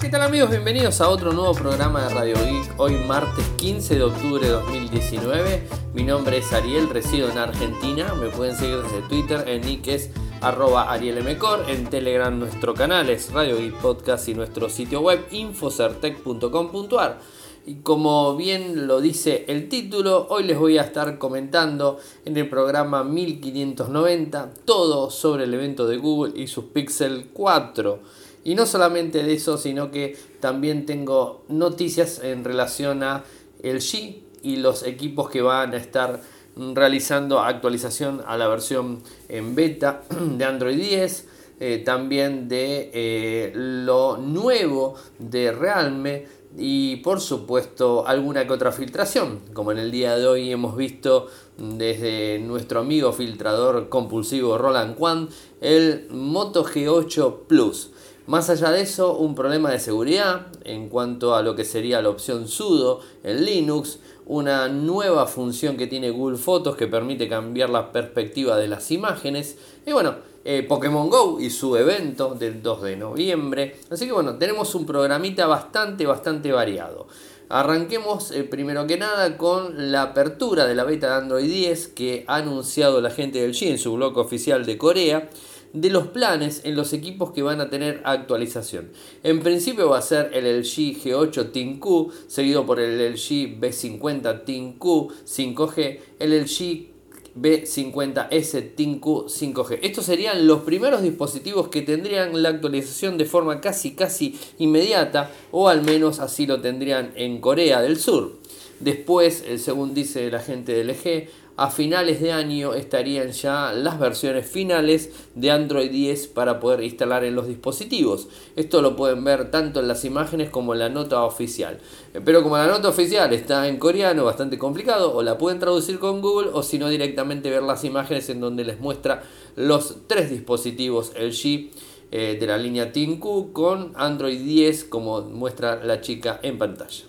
[0.00, 0.50] ¿Qué tal amigos?
[0.50, 2.74] Bienvenidos a otro nuevo programa de Radio Geek.
[2.78, 5.68] Hoy martes 15 de octubre de 2019.
[5.94, 8.12] Mi nombre es Ariel, resido en Argentina.
[8.12, 10.10] Me pueden seguir desde Twitter, en nick es
[10.42, 17.18] arroba arielmcor, en Telegram nuestro canal es Radio Geek Podcast y nuestro sitio web infocertec.com.ar.
[17.64, 22.48] Y como bien lo dice el título, hoy les voy a estar comentando en el
[22.50, 28.25] programa 1590 todo sobre el evento de Google y sus Pixel 4.
[28.46, 33.24] Y no solamente de eso, sino que también tengo noticias en relación a
[33.60, 36.20] el G y los equipos que van a estar
[36.54, 41.26] realizando actualización a la versión en beta de Android 10.
[41.58, 49.40] Eh, también de eh, lo nuevo de Realme y por supuesto alguna que otra filtración,
[49.54, 51.26] como en el día de hoy hemos visto
[51.58, 57.90] desde nuestro amigo filtrador compulsivo Roland Quan, el Moto G8 Plus.
[58.26, 62.08] Más allá de eso, un problema de seguridad en cuanto a lo que sería la
[62.08, 67.92] opción sudo en Linux, una nueva función que tiene Google Fotos que permite cambiar la
[67.92, 72.96] perspectiva de las imágenes y bueno, eh, Pokémon Go y su evento del 2 de
[72.96, 73.76] noviembre.
[73.90, 77.06] Así que bueno, tenemos un programita bastante, bastante variado.
[77.48, 82.24] Arranquemos eh, primero que nada con la apertura de la beta de Android 10 que
[82.26, 85.30] ha anunciado la gente del G en su blog oficial de Corea
[85.72, 88.90] de los planes en los equipos que van a tener actualización.
[89.22, 94.82] En principio va a ser el LG G8 ThinQ, seguido por el LG B50 ThinQ
[95.24, 96.96] 5G, el LG
[97.36, 99.78] B50S ThinQ 5G.
[99.82, 105.68] Estos serían los primeros dispositivos que tendrían la actualización de forma casi casi inmediata o
[105.68, 108.38] al menos así lo tendrían en Corea del Sur.
[108.80, 114.46] Después, según dice la gente del LG, a finales de año estarían ya las versiones
[114.46, 118.28] finales de Android 10 para poder instalar en los dispositivos.
[118.56, 121.78] Esto lo pueden ver tanto en las imágenes como en la nota oficial.
[122.12, 125.98] Eh, pero como la nota oficial está en coreano, bastante complicado, o la pueden traducir
[125.98, 129.22] con Google o si no directamente ver las imágenes en donde les muestra
[129.56, 131.70] los tres dispositivos LG
[132.12, 137.04] eh, de la línea ThinQ con Android 10 como muestra la chica en pantalla.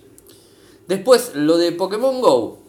[0.88, 2.67] Después lo de Pokémon Go.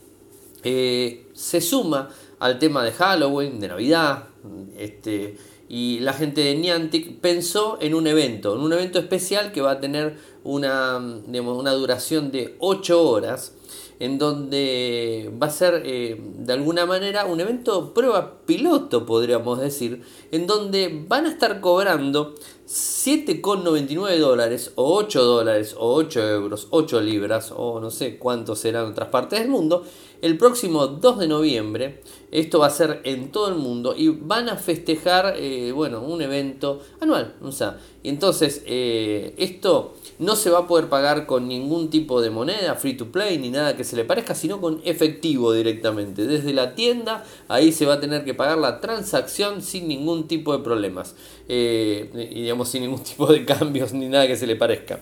[0.63, 2.09] Eh, se suma
[2.39, 4.29] al tema de Halloween, de Navidad,
[4.77, 5.37] este,
[5.69, 9.73] y la gente de Niantic pensó en un evento, en un evento especial que va
[9.73, 13.55] a tener una, una duración de 8 horas,
[14.01, 20.03] en donde va a ser eh, de alguna manera un evento prueba piloto, podríamos decir,
[20.31, 22.35] en donde van a estar cobrando
[22.69, 28.85] 7,99 dólares o 8 dólares o 8 euros, 8 libras o no sé cuántos serán
[28.85, 29.85] en otras partes del mundo
[30.21, 32.03] el próximo 2 de noviembre.
[32.31, 36.21] Esto va a ser en todo el mundo y van a festejar, eh, bueno, un
[36.21, 37.37] evento anual.
[37.43, 42.21] O sea, y entonces eh, esto no se va a poder pagar con ningún tipo
[42.21, 46.27] de moneda, free to play, ni nada que se le parezca, sino con efectivo directamente.
[46.27, 50.57] Desde la tienda, ahí se va a tener que pagar la transacción sin ningún tipo
[50.57, 51.15] de problemas.
[51.49, 55.01] Eh, y digamos, sin ningún tipo de cambios ni nada que se le parezca.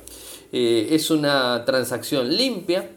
[0.52, 2.90] es una transacción limpia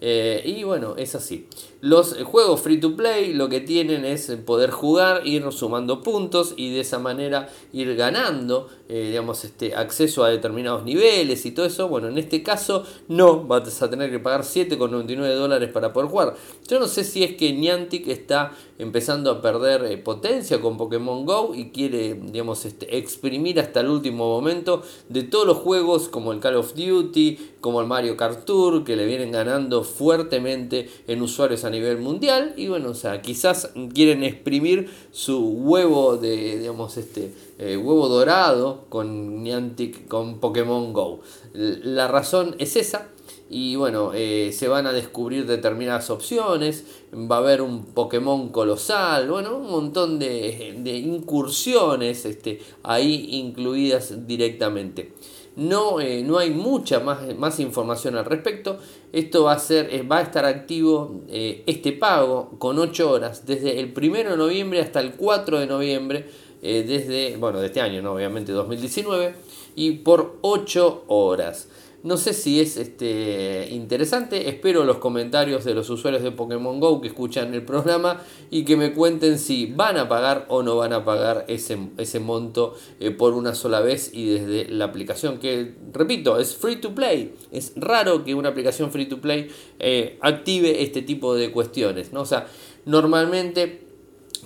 [0.00, 1.46] y bueno, es así.
[1.80, 6.74] Los juegos free to play lo que tienen es poder jugar, ir sumando puntos y
[6.74, 11.86] de esa manera ir ganando eh, digamos, este, acceso a determinados niveles y todo eso.
[11.88, 16.34] Bueno, en este caso no, vas a tener que pagar 7,99 dólares para poder jugar.
[16.66, 21.24] Yo no sé si es que Niantic está empezando a perder eh, potencia con Pokémon
[21.24, 26.32] Go y quiere, digamos, este, exprimir hasta el último momento de todos los juegos como
[26.32, 31.22] el Call of Duty, como el Mario Kart Tour, que le vienen ganando fuertemente en
[31.22, 32.54] usuarios a nivel mundial.
[32.56, 37.32] Y bueno, o sea, quizás quieren exprimir su huevo de, digamos, este
[37.62, 41.20] eh, huevo dorado con Niantic, con Pokémon Go.
[41.52, 43.08] La razón es esa.
[43.50, 46.86] Y bueno, eh, se van a descubrir determinadas opciones.
[47.12, 49.28] Va a haber un Pokémon colosal.
[49.28, 50.72] Bueno, un montón de,
[51.04, 55.12] incursiones este, ahí incluidas directamente.
[55.56, 58.78] No, eh, no hay mucha más, más, información al respecto.
[59.12, 63.92] Esto va a, ser, va a estar activo este pago con 8 horas desde el
[63.94, 66.26] 1 de noviembre hasta el 4 de noviembre
[66.62, 68.12] eh, desde, bueno, de este año, ¿no?
[68.12, 69.34] obviamente 2019,
[69.76, 71.68] y por 8 horas.
[72.02, 77.02] No sé si es este, interesante, espero los comentarios de los usuarios de Pokémon Go
[77.02, 80.94] que escuchan el programa y que me cuenten si van a pagar o no van
[80.94, 85.74] a pagar ese, ese monto eh, por una sola vez y desde la aplicación que,
[85.92, 87.34] repito, es free to play.
[87.52, 92.14] Es raro que una aplicación free to play eh, active este tipo de cuestiones.
[92.14, 92.22] ¿no?
[92.22, 92.46] O sea,
[92.86, 93.89] normalmente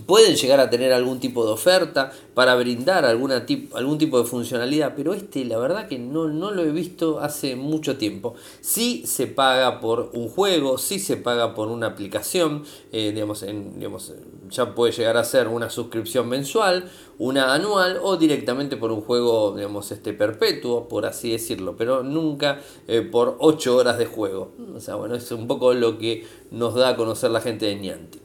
[0.07, 3.45] pueden llegar a tener algún tipo de oferta para brindar alguna
[3.75, 7.57] algún tipo de funcionalidad, pero este la verdad que no, no, lo he visto hace
[7.57, 8.35] mucho tiempo.
[8.61, 13.45] Sí se paga por un juego, sí se paga por una aplicación, eh, digamos,
[13.77, 14.13] digamos,
[14.51, 19.55] ya puede llegar a ser una suscripción mensual, una anual o directamente por un juego,
[19.57, 24.53] digamos, este perpetuo, por así decirlo, pero nunca eh, por 8 horas de juego.
[24.75, 27.77] O sea, bueno, es un poco lo que nos da a conocer la gente de
[27.77, 28.24] Niantic.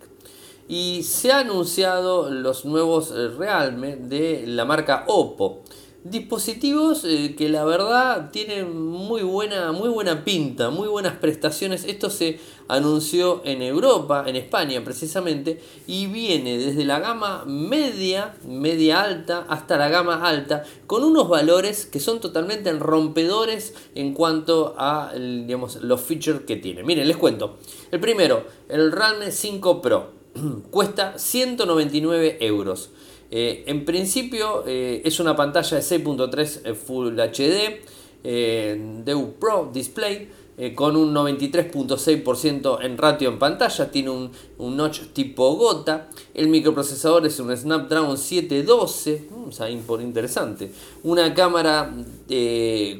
[0.71, 5.63] Y se han anunciado los nuevos eh, Realme de la marca Oppo.
[6.03, 11.85] Dispositivos eh, que la verdad tienen muy buena, muy buena pinta, muy buenas prestaciones.
[11.85, 19.01] Esto se anunció en Europa, en España precisamente, y viene desde la gama media, media
[19.01, 25.13] alta, hasta la gama alta, con unos valores que son totalmente rompedores en cuanto a
[25.15, 26.83] digamos, los features que tiene.
[26.83, 27.57] Miren, les cuento.
[27.89, 30.18] El primero, el Realme 5 Pro
[30.71, 32.89] cuesta 199 euros.
[33.31, 40.29] Eh, en principio eh, es una pantalla de 6.3 eh, Full HD DEU Pro Display
[40.75, 47.25] con un 93.6% en ratio en pantalla, tiene un, un, notch tipo gota, el microprocesador
[47.25, 50.69] es un Snapdragon 712, mm, o sea, interesante,
[51.03, 51.95] una cámara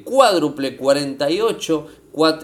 [0.06, 1.88] cuádruple 48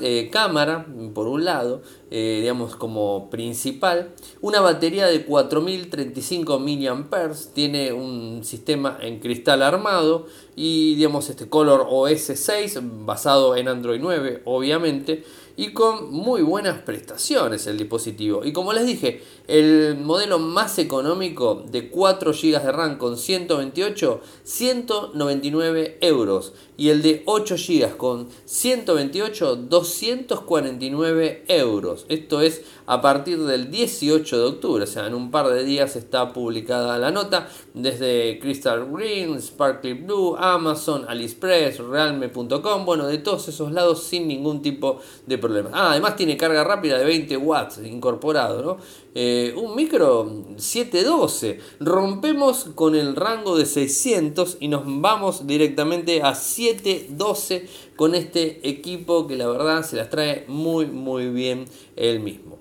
[0.01, 1.81] eh, cámara, por un lado,
[2.11, 10.27] eh, digamos como principal, una batería de 4035 mAh, tiene un sistema en cristal armado
[10.55, 15.23] y digamos este Color OS 6 basado en Android 9, obviamente
[15.57, 18.43] y con muy buenas prestaciones el dispositivo.
[18.43, 24.21] Y como les dije, el modelo más económico de 4 GB de RAM con 128,
[24.43, 26.53] 199 euros.
[26.77, 32.05] Y el de 8 GB con 128, 249 euros.
[32.09, 35.95] Esto es a partir del 18 de octubre, o sea, en un par de días
[35.95, 43.47] está publicada la nota desde Crystal Green, Sparkly Blue, Amazon, AliExpress, Realme.com, bueno, de todos
[43.47, 45.69] esos lados sin ningún tipo de problema.
[45.73, 48.77] Ah, además tiene carga rápida de 20 watts incorporado, ¿no?
[49.17, 51.59] Eh, un micro 712.
[51.79, 57.65] Rompemos con el rango de 600 y nos vamos directamente a 712
[57.95, 61.63] con este equipo que la verdad se las trae muy muy bien
[61.95, 62.59] el mismo.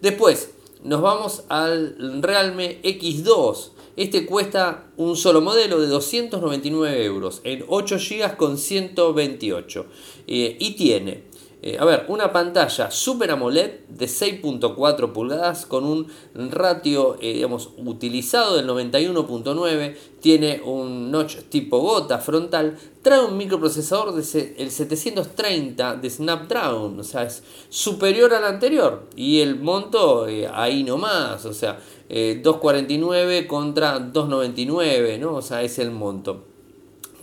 [0.00, 0.52] Después
[0.84, 3.70] nos vamos al Realme X2.
[3.96, 9.86] Este cuesta un solo modelo de 299 euros en 8 GB con 128
[10.28, 11.24] eh, y tiene
[11.60, 17.70] eh, a ver, una pantalla Super AMOLED de 6.4 pulgadas con un ratio eh, digamos,
[17.78, 25.96] utilizado del 91.9, tiene un notch tipo gota frontal, trae un microprocesador de el 730
[25.96, 31.52] de Snapdragon, o sea, es superior al anterior y el monto eh, ahí nomás, o
[31.52, 35.34] sea, 249 contra 299, ¿no?
[35.34, 36.44] O sea, es el monto.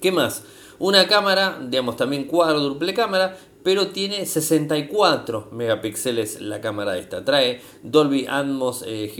[0.02, 0.44] ¿Qué más?
[0.78, 7.26] Una cámara, digamos también cuádruple cámara, pero tiene 64 megapíxeles la cámara esta.
[7.26, 9.12] Trae Dolby Atmos eh,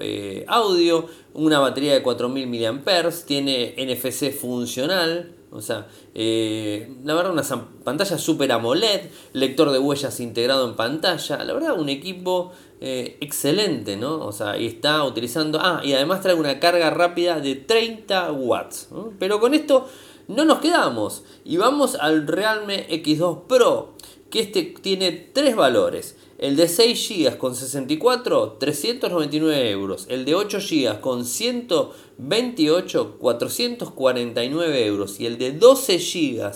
[0.00, 7.32] eh, Audio, una batería de 4000 mAh, tiene NFC funcional, o sea, eh, la verdad
[7.32, 7.42] una
[7.82, 9.00] pantalla super AMOLED,
[9.32, 14.26] lector de huellas integrado en pantalla, la verdad un equipo eh, excelente, ¿no?
[14.26, 18.90] O sea, y está utilizando, ah, y además trae una carga rápida de 30 watts,
[19.18, 19.88] pero con esto
[20.30, 23.94] no nos quedamos y vamos al Realme X2 Pro,
[24.30, 26.14] que este tiene tres valores.
[26.38, 30.06] El de 6 GB con 64, 399 euros.
[30.08, 35.20] El de 8 GB con 128, 449 euros.
[35.20, 36.50] Y el de 12 GB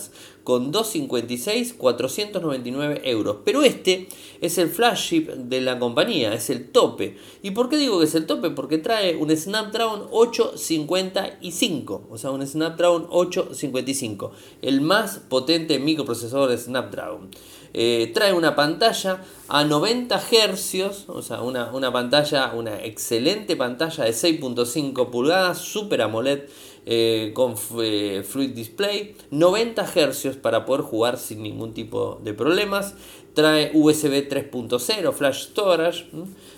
[0.45, 3.37] con 256, 499 euros.
[3.43, 4.07] Pero este
[4.39, 7.17] es el flagship de la compañía, es el tope.
[7.41, 8.51] ¿Y por qué digo que es el tope?
[8.51, 16.59] Porque trae un Snapdragon 855, o sea, un Snapdragon 855, el más potente microprocesador de
[16.59, 17.31] Snapdragon.
[17.77, 24.05] Eh, trae una pantalla a 90 Hz, o sea, una, una pantalla, una excelente pantalla
[24.05, 26.43] de 6.5 pulgadas, Super AMOLED
[26.87, 32.93] eh, con eh, Fluid Display, 90 Hz para poder jugar sin ningún tipo de problemas.
[33.33, 36.05] Trae USB 3.0, Flash Storage.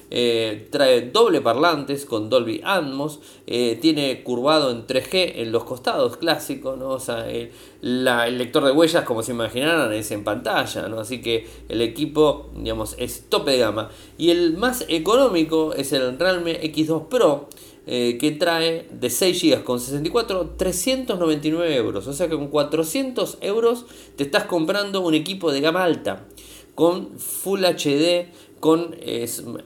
[0.09, 6.77] Eh, trae doble parlantes con Dolby Atmos, tiene curvado en 3G en los costados, clásico,
[6.77, 6.97] ¿no?
[7.25, 11.01] el, lector de huellas, como se imaginaran, es en pantalla, ¿no?
[11.01, 13.89] así que el equipo, digamos, es tope de gama.
[14.17, 17.49] Y el más económico es el Realme X2 Pro,
[17.87, 22.05] eh, que trae de 6 GB con 64, 399 euros.
[22.07, 26.27] O sea que con 400 euros te estás comprando un equipo de gama alta
[26.75, 28.27] con Full HD
[28.59, 28.95] con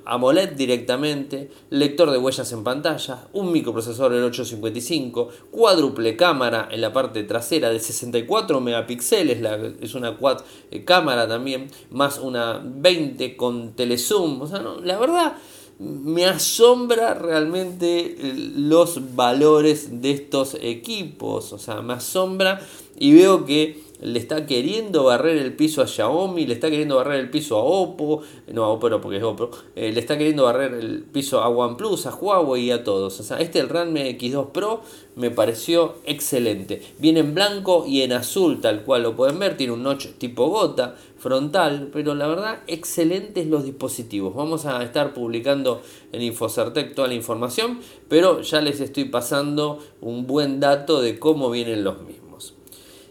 [0.06, 6.92] AMOLED directamente, lector de huellas en pantalla, un microprocesador el 855, cuádruple cámara en la
[6.92, 9.40] parte trasera de 64 megapíxeles,
[9.82, 15.38] es una quad eh, cámara también, más una 20 con telezoom, o sea, la verdad
[15.82, 18.16] me asombra realmente
[18.56, 22.62] los valores de estos equipos, o sea, me asombra
[23.00, 27.20] y veo que le está queriendo barrer el piso a Xiaomi, le está queriendo barrer
[27.20, 28.22] el piso a Oppo,
[28.52, 32.06] no a Oppo porque es Oppo, eh, le está queriendo barrer el piso a OnePlus,
[32.06, 33.20] a Huawei y a todos.
[33.20, 34.82] O sea, este el Realme X2 Pro
[35.16, 36.82] me pareció excelente.
[37.00, 40.48] Viene en blanco y en azul, tal cual lo pueden ver, tiene un notch tipo
[40.48, 44.34] gota frontal, pero la verdad excelentes los dispositivos.
[44.34, 50.26] Vamos a estar publicando en Infocertec toda la información, pero ya les estoy pasando un
[50.26, 52.56] buen dato de cómo vienen los mismos.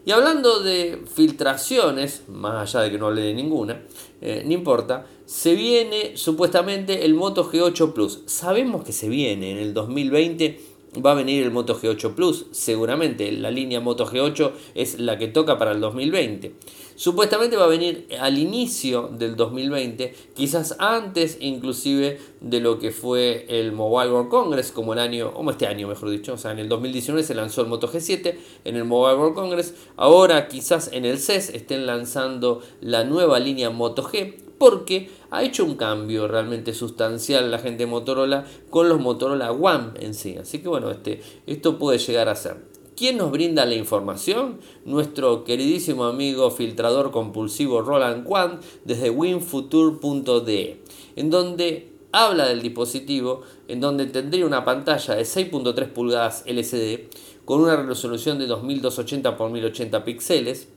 [0.05, 3.83] Y hablando de filtraciones, más allá de que no hable de ninguna,
[4.21, 8.23] eh, no importa, se viene supuestamente el Moto G8 Plus.
[8.27, 10.71] Sabemos que se viene en el 2020
[11.05, 15.29] va a venir el Moto G8 Plus, seguramente la línea Moto G8 es la que
[15.29, 16.53] toca para el 2020.
[17.01, 23.47] Supuestamente va a venir al inicio del 2020, quizás antes inclusive de lo que fue
[23.49, 26.59] el Mobile World Congress, como el año, como este año mejor dicho, o sea, en
[26.59, 28.35] el 2019 se lanzó el Moto G7
[28.67, 33.71] en el Mobile World Congress, ahora quizás en el CES estén lanzando la nueva línea
[33.71, 39.01] Moto G, porque ha hecho un cambio realmente sustancial la gente de Motorola con los
[39.01, 40.37] Motorola One en sí.
[40.37, 42.70] Así que bueno, este, esto puede llegar a ser.
[43.01, 44.59] ¿Quién nos brinda la información?
[44.85, 50.83] Nuestro queridísimo amigo filtrador compulsivo Roland Quant desde winfuture.de,
[51.17, 57.09] en donde habla del dispositivo, en donde tendría una pantalla de 6.3 pulgadas LCD
[57.47, 60.69] con una resolución de 2280 x 1080 píxeles,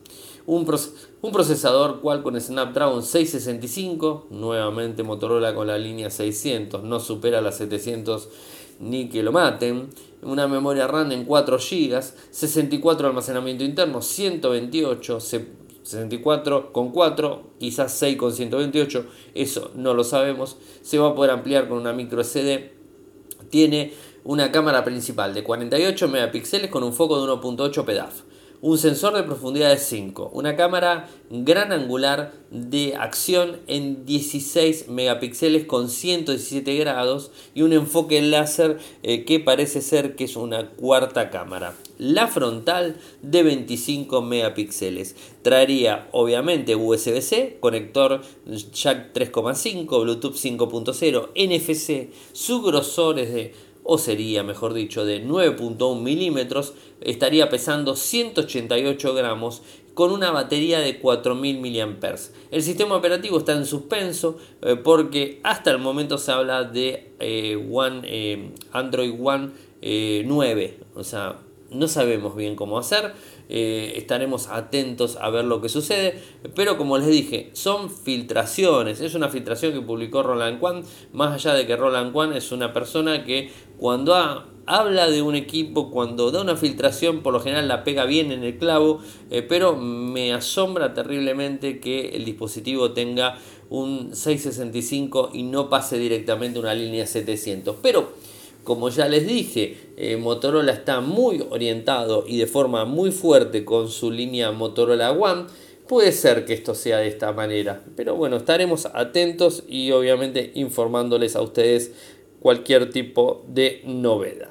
[0.46, 8.30] un, procesador Qualcomm Snapdragon 665, nuevamente Motorola con la línea 600, no supera las 700
[8.80, 9.89] ni que lo maten,
[10.22, 12.01] una memoria RAM en 4 GB,
[12.32, 20.03] 64 de almacenamiento interno, 128, 64 con 4, quizás 6 con 128, eso no lo
[20.03, 22.72] sabemos, se va a poder ampliar con una micro SD,
[23.50, 28.33] tiene una cámara principal de 48 megapíxeles con un foco de 1.8 PDAF
[28.63, 35.65] un sensor de profundidad de 5, una cámara gran angular de acción en 16 megapíxeles
[35.65, 41.29] con 117 grados y un enfoque láser eh, que parece ser que es una cuarta
[41.29, 41.75] cámara.
[41.98, 45.17] La frontal de 25 megapíxeles.
[45.41, 48.22] Traería obviamente USB-C, conector
[48.72, 53.53] jack 3.5, Bluetooth 5.0, NFC, su grosor es de
[53.84, 59.62] o sería mejor dicho de 9.1 milímetros, estaría pesando 188 gramos
[59.94, 62.16] con una batería de 4000 mAh.
[62.52, 67.68] El sistema operativo está en suspenso eh, porque hasta el momento se habla de eh,
[67.72, 69.52] One, eh, Android One
[70.25, 71.40] 9, o sea,
[71.74, 73.13] no sabemos bien cómo hacer.
[73.50, 76.22] Eh, estaremos atentos a ver lo que sucede.
[76.56, 79.01] Pero como les dije, son filtraciones.
[79.01, 80.84] Es una filtración que publicó Roland Quan.
[81.12, 84.15] Más allá de que Roland Quan es una persona que cuando
[84.65, 88.44] habla de un equipo, cuando da una filtración, por lo general la pega bien en
[88.44, 89.01] el clavo.
[89.30, 93.38] Eh, pero me asombra terriblemente que el dispositivo tenga
[93.70, 97.77] un 665 y no pase directamente una línea 700.
[97.82, 98.13] Pero
[98.63, 103.89] como ya les dije, eh, Motorola está muy orientado y de forma muy fuerte con
[103.89, 105.46] su línea Motorola One.
[105.88, 111.36] Puede ser que esto sea de esta manera, pero bueno, estaremos atentos y obviamente informándoles
[111.36, 111.91] a ustedes
[112.39, 114.50] cualquier tipo de novedad.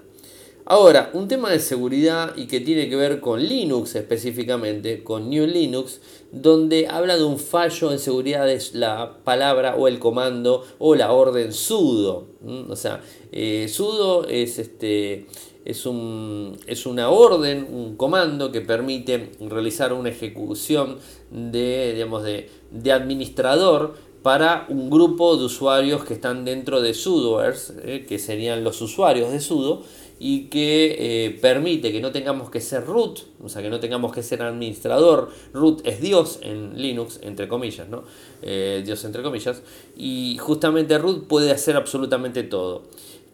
[0.65, 5.47] Ahora, un tema de seguridad y que tiene que ver con Linux específicamente, con New
[5.47, 6.01] Linux,
[6.33, 11.13] donde habla de un fallo en seguridad de la palabra o el comando o la
[11.13, 12.27] orden sudo.
[12.69, 15.27] O sea, eh, sudo es, este,
[15.67, 20.97] es, un, es una orden, un comando que permite realizar una ejecución
[21.31, 27.75] de, digamos, de, de administrador para un grupo de usuarios que están dentro de sudoers,
[27.83, 29.83] eh, que serían los usuarios de sudo,
[30.25, 34.13] y que eh, permite que no tengamos que ser root, o sea, que no tengamos
[34.13, 35.31] que ser administrador.
[35.53, 38.05] Root es Dios en Linux, entre comillas, ¿no?
[38.41, 39.63] Eh, Dios entre comillas.
[39.97, 42.85] Y justamente root puede hacer absolutamente todo.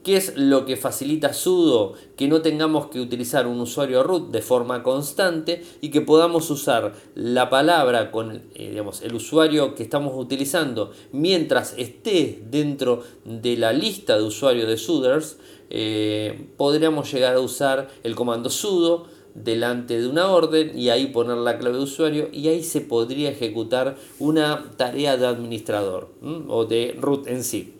[0.05, 1.95] ¿Qué es lo que facilita sudo?
[2.17, 6.95] Que no tengamos que utilizar un usuario root de forma constante y que podamos usar
[7.15, 13.73] la palabra con eh, digamos, el usuario que estamos utilizando mientras esté dentro de la
[13.73, 15.39] lista de usuarios de suders
[15.71, 21.37] eh, podríamos llegar a usar el comando sudo delante de una orden y ahí poner
[21.37, 26.09] la clave de usuario y ahí se podría ejecutar una tarea de administrador
[26.49, 27.75] o de root en sí.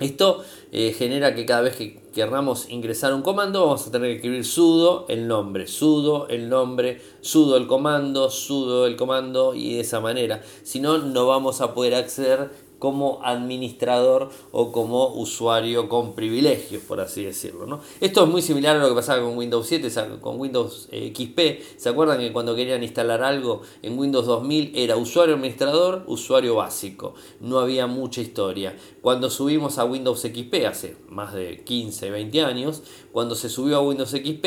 [0.00, 4.16] Esto eh, genera que cada vez que querramos ingresar un comando vamos a tener que
[4.16, 9.80] escribir sudo el nombre, sudo el nombre, sudo el comando, sudo el comando y de
[9.80, 10.42] esa manera.
[10.62, 12.50] Si no, no vamos a poder acceder
[12.80, 17.66] como administrador o como usuario con privilegios, por así decirlo.
[17.66, 17.80] ¿no?
[18.00, 19.88] Esto es muy similar a lo que pasaba con Windows 7,
[20.20, 21.78] con Windows eh, XP.
[21.78, 27.14] ¿Se acuerdan que cuando querían instalar algo en Windows 2000 era usuario administrador, usuario básico?
[27.38, 28.74] No había mucha historia.
[29.02, 32.82] Cuando subimos a Windows XP hace más de 15, 20 años,
[33.12, 34.44] cuando se subió a Windows XP,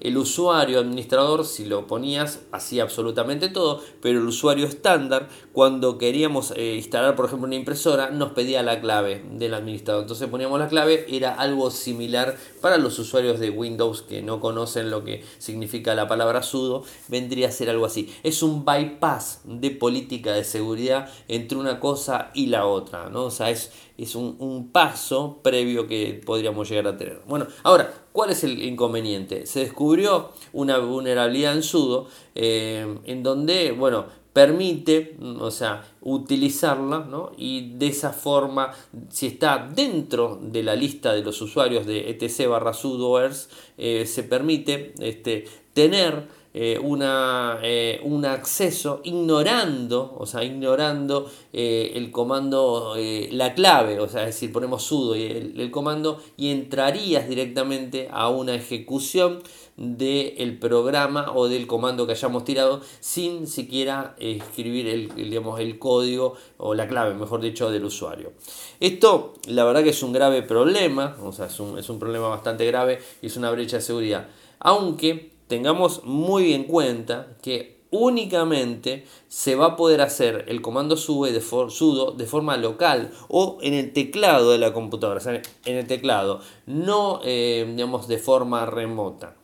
[0.00, 6.52] el usuario administrador, si lo ponías, hacía absolutamente todo, pero el usuario estándar, cuando queríamos
[6.56, 10.02] eh, instalar, por ejemplo, una impresora, nos pedía la clave del administrador.
[10.02, 14.90] Entonces poníamos la clave, era algo similar para los usuarios de Windows que no conocen
[14.90, 18.12] lo que significa la palabra sudo, vendría a ser algo así.
[18.22, 23.24] Es un bypass de política de seguridad entre una cosa y la otra, ¿no?
[23.24, 23.72] O sea, es,
[24.14, 27.22] un paso previo que podríamos llegar a tener.
[27.26, 29.44] Bueno, ahora, ¿Cuál es el inconveniente?
[29.44, 37.32] Se descubrió una vulnerabilidad en sudo eh, en donde, bueno, permite, o sea, utilizarla, ¿no?
[37.36, 38.72] Y de esa forma,
[39.10, 44.22] si está dentro de la lista de los usuarios de etc barra sudoers, eh, se
[44.22, 45.44] permite este,
[45.74, 46.26] tener
[46.58, 52.94] eh, una, eh, un acceso ignorando, o sea, ignorando eh, el comando,
[53.30, 58.30] la clave, o sea, es decir, ponemos sudo y el, comando y entrarías directamente a
[58.30, 59.42] una ejecución
[59.76, 66.36] del programa o del comando que hayamos tirado sin siquiera escribir el, digamos, el código
[66.56, 68.32] o la clave, mejor dicho, del usuario.
[68.80, 72.28] Esto, la verdad que es un grave problema, o sea, es un, es un problema
[72.28, 74.28] bastante grave y es una brecha de seguridad.
[74.58, 82.12] Aunque tengamos muy en cuenta que únicamente se va a poder hacer el comando sudo
[82.12, 85.20] de forma local o en el teclado de la computadora,
[85.64, 89.36] en el teclado, no eh, digamos de forma remota.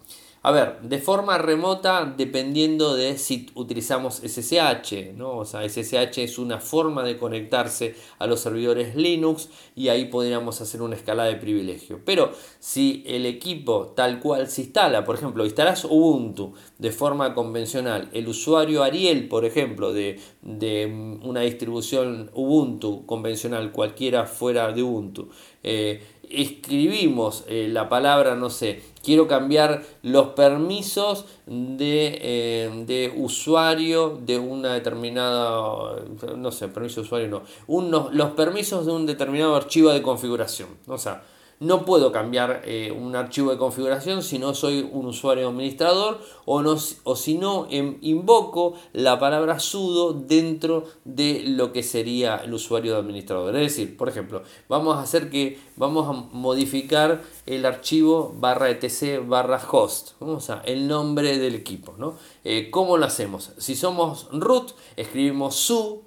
[0.45, 5.39] A ver, de forma remota dependiendo de si utilizamos SSH, ¿no?
[5.39, 10.61] O sea, SSH es una forma de conectarse a los servidores Linux y ahí podríamos
[10.61, 12.01] hacer una escala de privilegio.
[12.05, 18.09] Pero si el equipo tal cual se instala, por ejemplo, instalas Ubuntu de forma convencional,
[18.13, 25.29] el usuario Ariel, por ejemplo, de, de una distribución Ubuntu convencional, cualquiera fuera de Ubuntu,
[25.63, 26.03] eh,
[26.33, 34.39] escribimos eh, la palabra, no sé, quiero cambiar los permisos de, eh, de, usuario de
[34.39, 35.97] una determinada,
[36.37, 40.69] no sé, permiso de usuario no, unos, los permisos de un determinado archivo de configuración.
[40.87, 41.23] O sea,
[41.63, 46.61] no puedo cambiar eh, un archivo de configuración si no soy un usuario administrador o,
[46.61, 52.53] no, o si no em, invoco la palabra sudo dentro de lo que sería el
[52.53, 53.55] usuario de administrador.
[53.55, 59.23] Es decir, por ejemplo, vamos a hacer que vamos a modificar el archivo barra etc
[59.25, 61.95] barra host, o sea, el nombre del equipo.
[61.97, 62.15] ¿no?
[62.43, 63.53] Eh, ¿Cómo lo hacemos?
[63.59, 66.03] Si somos root, escribimos su,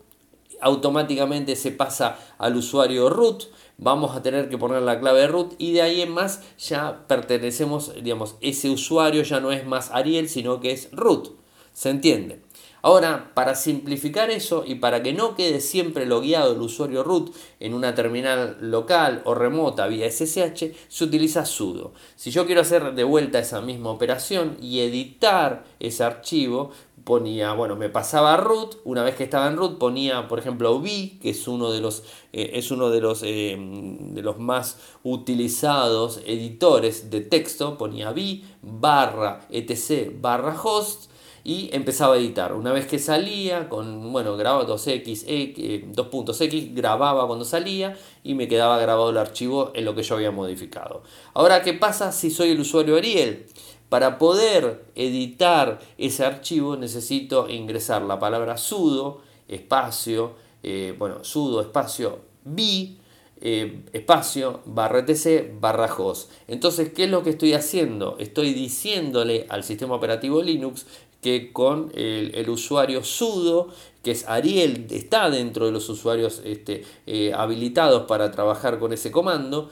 [0.60, 3.44] automáticamente se pasa al usuario root
[3.78, 7.06] vamos a tener que poner la clave de root y de ahí en más ya
[7.08, 11.30] pertenecemos, digamos, ese usuario ya no es más Ariel, sino que es root.
[11.74, 12.42] ¿Se entiende?
[12.86, 17.74] Ahora, para simplificar eso y para que no quede siempre logueado el usuario root en
[17.74, 21.94] una terminal local o remota vía SSH, se utiliza sudo.
[22.16, 26.74] Si yo quiero hacer de vuelta esa misma operación y editar ese archivo,
[27.06, 31.20] ponía, bueno, me pasaba root, una vez que estaba en root ponía, por ejemplo, v,
[31.22, 36.20] que es uno de los, eh, es uno de los, eh, de los más utilizados
[36.26, 41.12] editores de texto, ponía v barra etc barra host
[41.46, 42.54] y empezaba a editar.
[42.54, 48.48] Una vez que salía, con, bueno, grababa 2x, 2.x, eh, grababa cuando salía y me
[48.48, 51.04] quedaba grabado el archivo en lo que yo había modificado.
[51.36, 53.46] Ahora, ¿qué pasa si soy el usuario Ariel?
[53.89, 62.19] Para poder editar ese archivo necesito ingresar la palabra sudo, espacio, eh, bueno, sudo, espacio,
[62.43, 62.95] b,
[63.41, 66.32] eh, espacio, barra etc, barra host.
[66.48, 68.15] Entonces, ¿qué es lo que estoy haciendo?
[68.19, 70.86] Estoy diciéndole al sistema operativo Linux
[71.21, 73.69] que con el, usuario sudo,
[74.04, 79.12] que es Ariel, está dentro de los usuarios este, eh, habilitados para trabajar con ese
[79.12, 79.69] comando,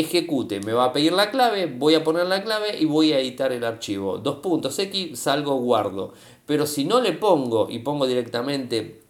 [0.00, 3.20] ejecute, me va a pedir la clave, voy a poner la clave y voy a
[3.20, 4.18] editar el archivo.
[4.18, 6.12] Dos puntos X, salgo, guardo.
[6.46, 9.02] Pero si no le pongo y pongo directamente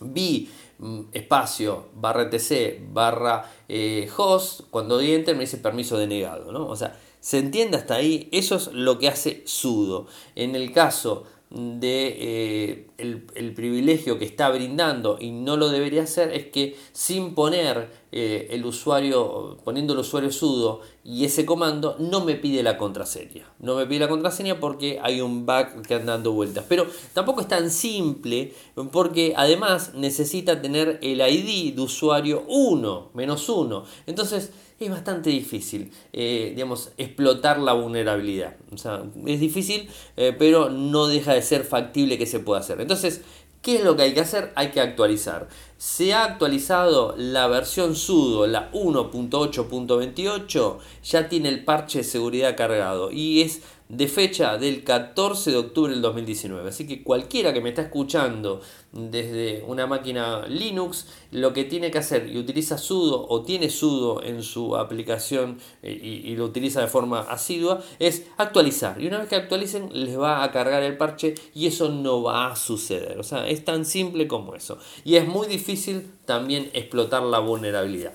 [0.00, 6.52] b mm, espacio barra tc barra eh, host, cuando doy enter me dice permiso denegado.
[6.52, 6.66] ¿no?
[6.68, 8.28] O sea, ¿Se entiende hasta ahí?
[8.32, 10.06] Eso es lo que hace sudo.
[10.36, 16.32] En el caso de eh, el, privilegio que está brindando y no lo debería hacer
[16.32, 22.24] es que sin poner eh, el usuario, poniendo el usuario sudo y ese comando, no
[22.24, 23.52] me pide la contraseña.
[23.58, 26.64] No me pide la contraseña porque hay un bug que anda dando vueltas.
[26.68, 28.52] Pero tampoco es tan simple
[28.92, 33.84] porque además necesita tener el ID de usuario 1, menos 1.
[34.06, 34.52] Entonces,
[34.84, 38.56] es bastante difícil, eh, digamos, explotar la vulnerabilidad.
[38.72, 42.80] O sea, es difícil, eh, pero no deja de ser factible que se pueda hacer.
[42.84, 43.22] Entonces,
[43.62, 44.52] ¿qué es lo que hay que hacer?
[44.56, 45.48] Hay que actualizar.
[45.78, 53.10] Se ha actualizado la versión sudo, la 1.8.28, ya tiene el parche de seguridad cargado
[53.10, 56.68] y es de fecha del 14 de octubre del 2019.
[56.68, 58.60] Así que cualquiera que me está escuchando
[58.92, 64.22] desde una máquina Linux, lo que tiene que hacer y utiliza sudo o tiene sudo
[64.22, 69.00] en su aplicación eh, y, lo utiliza de forma asidua es actualizar.
[69.00, 72.52] Y una vez que actualicen les va a cargar el parche y eso no va
[72.52, 73.18] a suceder.
[73.18, 74.78] O sea, es tan simple como eso.
[75.04, 78.14] Y es muy difícil también explotar la vulnerabilidad.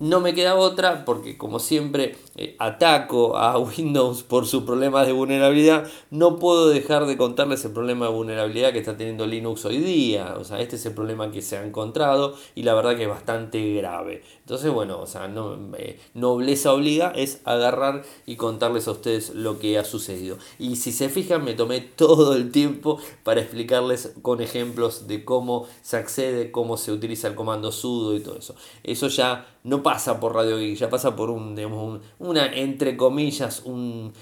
[0.00, 5.12] No me queda otra porque como siempre eh, ataco a Windows por su problema de
[5.12, 9.76] vulnerabilidad, no puedo dejar de contarles el problema de vulnerabilidad que está teniendo Linux hoy
[9.76, 10.36] día.
[10.38, 13.08] O sea, este es el problema que se ha encontrado y la verdad que es
[13.10, 14.22] bastante grave.
[14.38, 19.58] Entonces, bueno, o sea, no, eh, nobleza obliga es agarrar y contarles a ustedes lo
[19.58, 20.38] que ha sucedido.
[20.58, 25.66] Y si se fijan, me tomé todo el tiempo para explicarles con ejemplos de cómo
[25.82, 28.54] se accede, cómo se utiliza el comando sudo y todo eso.
[28.82, 34.12] Eso ya no pasa por Radio ya pasa por un, digamos, una, entre comillas, un,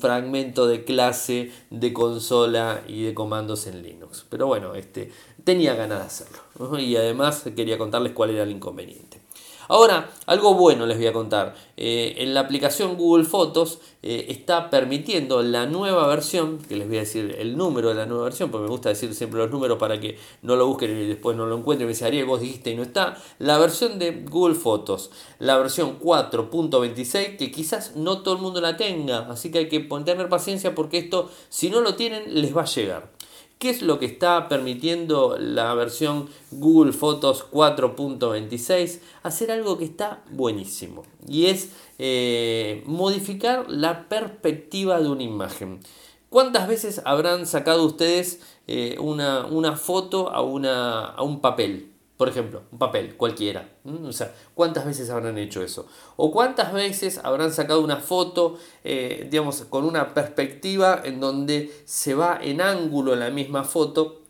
[0.00, 4.26] fragmento de clase de consola y de comandos en Linux.
[4.28, 5.10] Pero bueno, este,
[5.44, 6.78] tenía ganas de hacerlo.
[6.78, 9.20] Y además quería contarles cuál era el inconveniente.
[9.68, 11.54] Ahora, algo bueno les voy a contar.
[11.76, 16.98] Eh, en la aplicación Google Fotos eh, está permitiendo la nueva versión, que les voy
[16.98, 19.78] a decir el número de la nueva versión, porque me gusta decir siempre los números
[19.78, 22.70] para que no lo busquen y después no lo encuentren me dice, Ariel, vos dijiste
[22.70, 23.16] y no está.
[23.38, 28.76] La versión de Google Fotos, la versión 4.26, que quizás no todo el mundo la
[28.76, 32.62] tenga, así que hay que tener paciencia porque esto, si no lo tienen, les va
[32.62, 33.15] a llegar.
[33.58, 39.00] ¿Qué es lo que está permitiendo la versión Google Fotos 4.26?
[39.22, 45.80] Hacer algo que está buenísimo y es eh, modificar la perspectiva de una imagen.
[46.28, 51.95] ¿Cuántas veces habrán sacado ustedes eh, una, una, foto a, una, a un papel?
[52.16, 53.68] Por ejemplo, un papel cualquiera.
[53.84, 55.86] O sea, ¿cuántas veces habrán hecho eso?
[56.16, 62.14] ¿O cuántas veces habrán sacado una foto, eh, digamos, con una perspectiva en donde se
[62.14, 64.22] va en ángulo la misma foto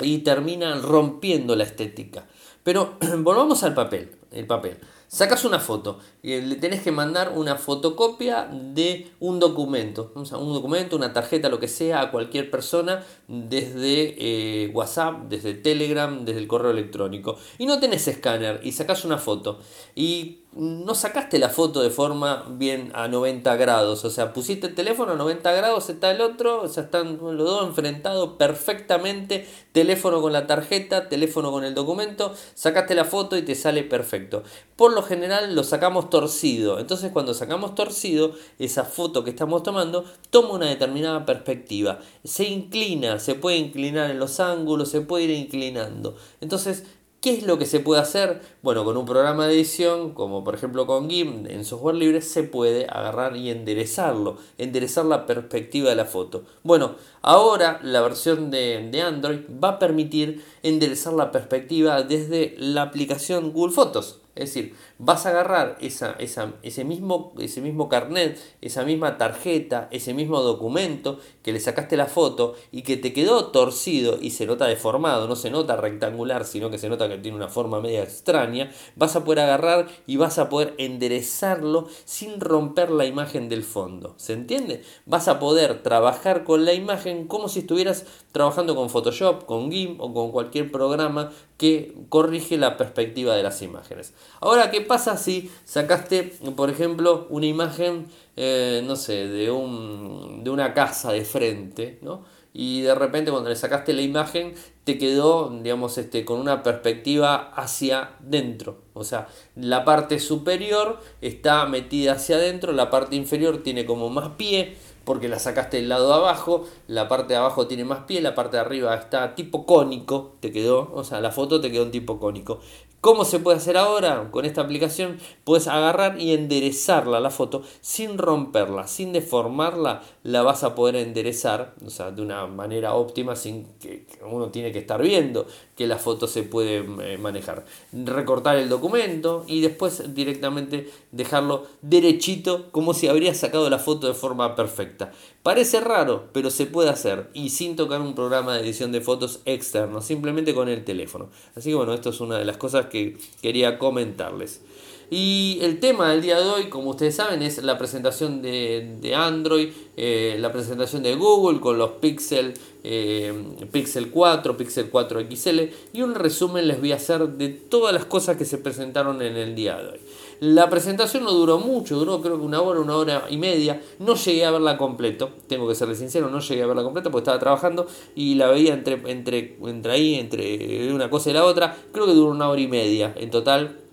[0.00, 2.26] y termina rompiendo la estética?
[2.62, 4.12] Pero volvamos al papel.
[4.30, 4.78] El papel.
[5.08, 10.96] Sacas una foto y le tenés que mandar una fotocopia de un documento, un documento,
[10.96, 16.48] una tarjeta, lo que sea, a cualquier persona desde eh, WhatsApp, desde Telegram, desde el
[16.48, 17.36] correo electrónico.
[17.58, 19.60] Y no tenés escáner y sacas una foto
[19.94, 24.74] y no sacaste la foto de forma bien a 90 grados, o sea, pusiste el
[24.74, 30.22] teléfono a 90 grados, está el otro, o sea, están los dos enfrentados perfectamente, teléfono
[30.22, 34.44] con la tarjeta, teléfono con el documento, sacaste la foto y te sale perfecto.
[34.76, 40.04] Por lo general lo sacamos torcido, entonces cuando sacamos torcido, esa foto que estamos tomando
[40.30, 45.30] toma una determinada perspectiva, se inclina, se puede inclinar en los ángulos, se puede ir
[45.30, 46.16] inclinando.
[46.40, 46.84] Entonces,
[47.24, 48.42] ¿Qué es lo que se puede hacer?
[48.60, 52.42] Bueno, con un programa de edición, como por ejemplo con GIMP en software libre, se
[52.42, 56.44] puede agarrar y enderezarlo, enderezar la perspectiva de la foto.
[56.64, 62.82] Bueno, ahora la versión de, de Android va a permitir enderezar la perspectiva desde la
[62.82, 64.20] aplicación Google Fotos.
[64.34, 70.14] Es decir, vas a agarrar esa, ese, mismo, ese mismo carnet, esa misma tarjeta, ese
[70.14, 74.66] mismo documento que le sacaste la foto y que te quedó torcido y se nota
[74.66, 78.70] deformado, no se nota rectangular, sino que se nota que tiene una forma media extraña,
[78.96, 84.14] vas a poder agarrar y vas a poder enderezarlo sin romper la imagen del fondo.
[84.16, 84.82] ¿Se entiende?
[85.06, 90.00] Vas a poder trabajar con la imagen como si estuvieras trabajando con Photoshop, con GIMP
[90.00, 94.12] o con cualquier programa que corrige la perspectiva de las imágenes.
[94.40, 96.22] Ahora, ¿qué pasa si sacaste,
[96.56, 102.24] por ejemplo, una imagen, eh, no sé, de, un, de una casa de frente, ¿no?
[102.56, 107.50] Y de repente cuando le sacaste la imagen te quedó, digamos, este, con una perspectiva
[107.56, 108.78] hacia dentro.
[108.92, 114.30] O sea, la parte superior está metida hacia adentro, la parte inferior tiene como más
[114.36, 118.20] pie, porque la sacaste del lado de abajo, la parte de abajo tiene más pie,
[118.20, 121.82] la parte de arriba está tipo cónico, te quedó, o sea, la foto te quedó
[121.82, 122.60] un tipo cónico.
[123.04, 124.30] ¿Cómo se puede hacer ahora?
[124.30, 130.64] Con esta aplicación puedes agarrar y enderezarla la foto sin romperla, sin deformarla, la vas
[130.64, 135.00] a poder enderezar, o sea, de una manera óptima sin que uno tiene que estar
[135.02, 137.66] viendo que la foto se puede eh, manejar.
[137.92, 144.14] Recortar el documento y después directamente dejarlo derechito como si habría sacado la foto de
[144.14, 145.12] forma perfecta.
[145.42, 149.40] Parece raro, pero se puede hacer y sin tocar un programa de edición de fotos
[149.44, 151.28] externo, simplemente con el teléfono.
[151.54, 154.62] Así que bueno, esto es una de las cosas que quería comentarles.
[155.10, 159.70] Y el tema del día de hoy, como ustedes saben, es la presentación de, Android,
[159.96, 163.32] eh, la presentación de Google con los Pixel, eh,
[163.70, 165.60] Pixel 4, Pixel 4 XL
[165.92, 169.36] y un resumen les voy a hacer de todas las cosas que se presentaron en
[169.36, 170.00] el día de hoy.
[170.40, 173.80] La presentación no duró mucho, duró creo que una hora, una hora y media.
[173.98, 177.22] No llegué a verla completo, tengo que ser sincero, no llegué a verla completa porque
[177.22, 181.76] estaba trabajando y la veía entre, entre, entre ahí, entre una cosa y la otra.
[181.92, 183.83] Creo que duró una hora y media en total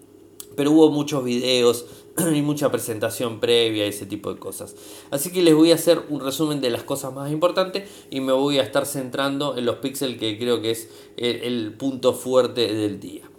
[0.56, 1.86] pero hubo muchos videos
[2.34, 4.76] y mucha presentación previa ese tipo de cosas.
[5.10, 8.34] Así que les voy a hacer un resumen de las cosas más importantes y me
[8.34, 13.00] voy a estar centrando en los píxeles que creo que es el, punto fuerte del
[13.00, 13.30] día.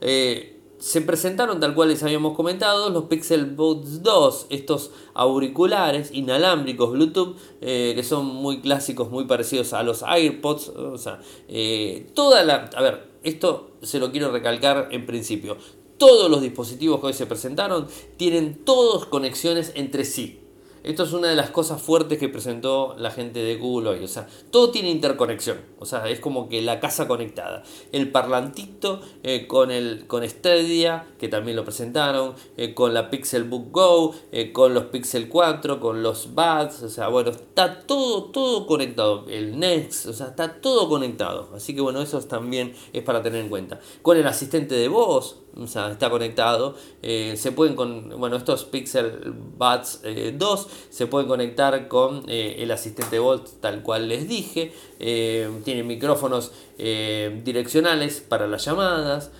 [0.00, 6.92] Eh, se presentaron tal cual les habíamos comentado los Pixel Buds 2, estos auriculares inalámbricos
[6.92, 10.68] Bluetooth eh, que son muy clásicos, muy parecidos a los AirPods.
[10.70, 12.70] O sea, eh, toda la...
[12.74, 15.58] A ver, esto se lo quiero recalcar en principio
[16.00, 17.86] todos los dispositivos que hoy se presentaron
[18.16, 20.39] tienen todos conexiones entre sí.
[20.82, 24.04] Esto es una de las cosas fuertes que presentó la gente de Google hoy.
[24.04, 25.58] O sea, todo tiene interconexión.
[25.78, 27.62] O sea, es como que la casa conectada.
[27.92, 33.44] El parlantito eh, con, el, con Stadia, que también lo presentaron, eh, con la Pixel
[33.44, 36.82] Book Go, eh, con los Pixel 4, con los Buds.
[36.82, 39.26] O sea, bueno, está todo, todo conectado.
[39.28, 41.50] El Next, o sea, está todo conectado.
[41.54, 43.80] Así que bueno, eso también es para tener en cuenta.
[44.00, 46.74] Con el asistente de voz, o sea, está conectado.
[47.02, 52.70] Se pueden con, bueno, estos Pixel Buds 2 eh, se pueden conectar con eh, el
[52.70, 54.72] asistente voz tal cual les dije.
[55.64, 59.30] tienen micrófonos direccionales para las llamadas,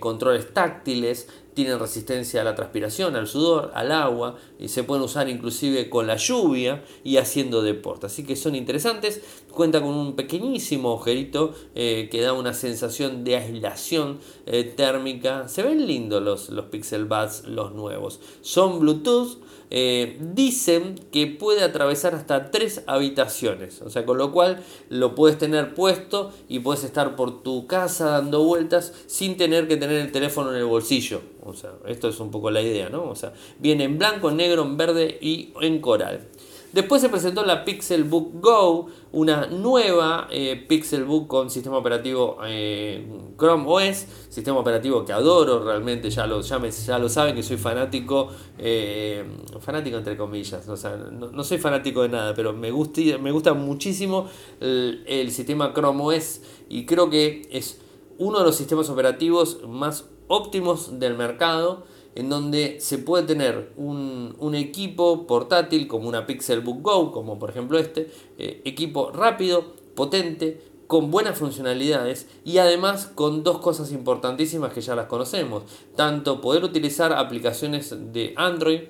[0.00, 5.28] controles táctiles, tienen resistencia a la transpiración, al sudor, al agua, y se pueden usar
[5.28, 8.06] inclusive con la lluvia y haciendo deporte.
[8.06, 13.38] Así que son interesantes, cuenta con un pequeñísimo agujerito eh, que da una sensación de
[13.38, 15.48] aislación eh, térmica.
[15.48, 18.20] Se ven lindos los, los Pixel Buds, los nuevos.
[18.40, 19.38] Son Bluetooth
[19.70, 25.38] eh, dicen que puede atravesar hasta tres habitaciones, o sea, con lo cual lo puedes
[25.38, 30.12] tener puesto y puedes estar por tu casa dando vueltas sin tener que tener el
[30.12, 31.20] teléfono en el bolsillo.
[31.42, 33.08] O sea, esto es un poco la idea, ¿no?
[33.08, 36.28] O sea, viene en blanco, en negro, en verde y en coral.
[36.72, 43.06] Después se presentó la Pixelbook Go, una nueva eh, Pixelbook con sistema operativo eh,
[43.38, 47.56] Chrome OS, sistema operativo que adoro realmente, ya lo, ya, ya lo saben que soy
[47.56, 48.28] fanático,
[48.58, 49.24] eh,
[49.60, 53.54] fanático entre comillas, o sea, no, soy fanático de nada, pero me gusta, me gusta
[53.54, 54.28] muchísimo
[54.60, 57.80] el sistema Chrome OS y creo que es
[58.18, 61.84] uno de los sistemas operativos más óptimos del mercado
[62.18, 67.78] en donde se puede tener un, equipo portátil como una Pixelbook Go, como por ejemplo
[67.78, 74.80] este, eh, equipo rápido, potente, con buenas funcionalidades y además con dos cosas importantísimas que
[74.80, 75.62] ya las conocemos,
[75.94, 78.80] tanto poder utilizar aplicaciones de Android,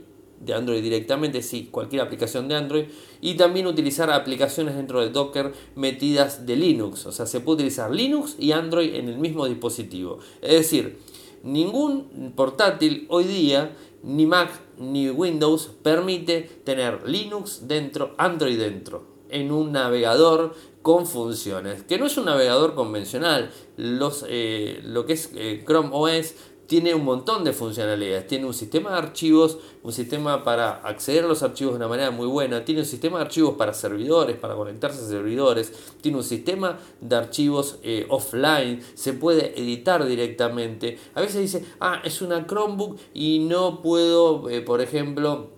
[0.40, 2.84] de Android directamente, sí, cualquier aplicación de Android,
[3.20, 7.90] y también utilizar aplicaciones dentro de Docker metidas de Linux, o sea, se puede utilizar
[7.90, 10.18] Linux y Android en el mismo dispositivo.
[10.40, 10.98] Es decir,
[11.42, 19.52] Ningún portátil hoy día, ni Mac ni Windows, permite tener Linux dentro, Android dentro, en
[19.52, 23.50] un navegador con funciones, que no es un navegador convencional.
[23.76, 26.34] Los, eh, lo que es eh, Chrome OS
[26.68, 28.26] tiene un montón de funcionalidades.
[28.26, 32.10] Tiene un sistema de archivos, un sistema para acceder a los archivos de una manera
[32.10, 32.62] muy buena.
[32.62, 35.72] Tiene un sistema de archivos para servidores, para conectarse a servidores.
[36.02, 38.82] Tiene un sistema de archivos eh, offline.
[38.92, 40.98] Se puede editar directamente.
[41.14, 45.48] A veces dice, ah, es una Chromebook y no puedo, eh, por ejemplo,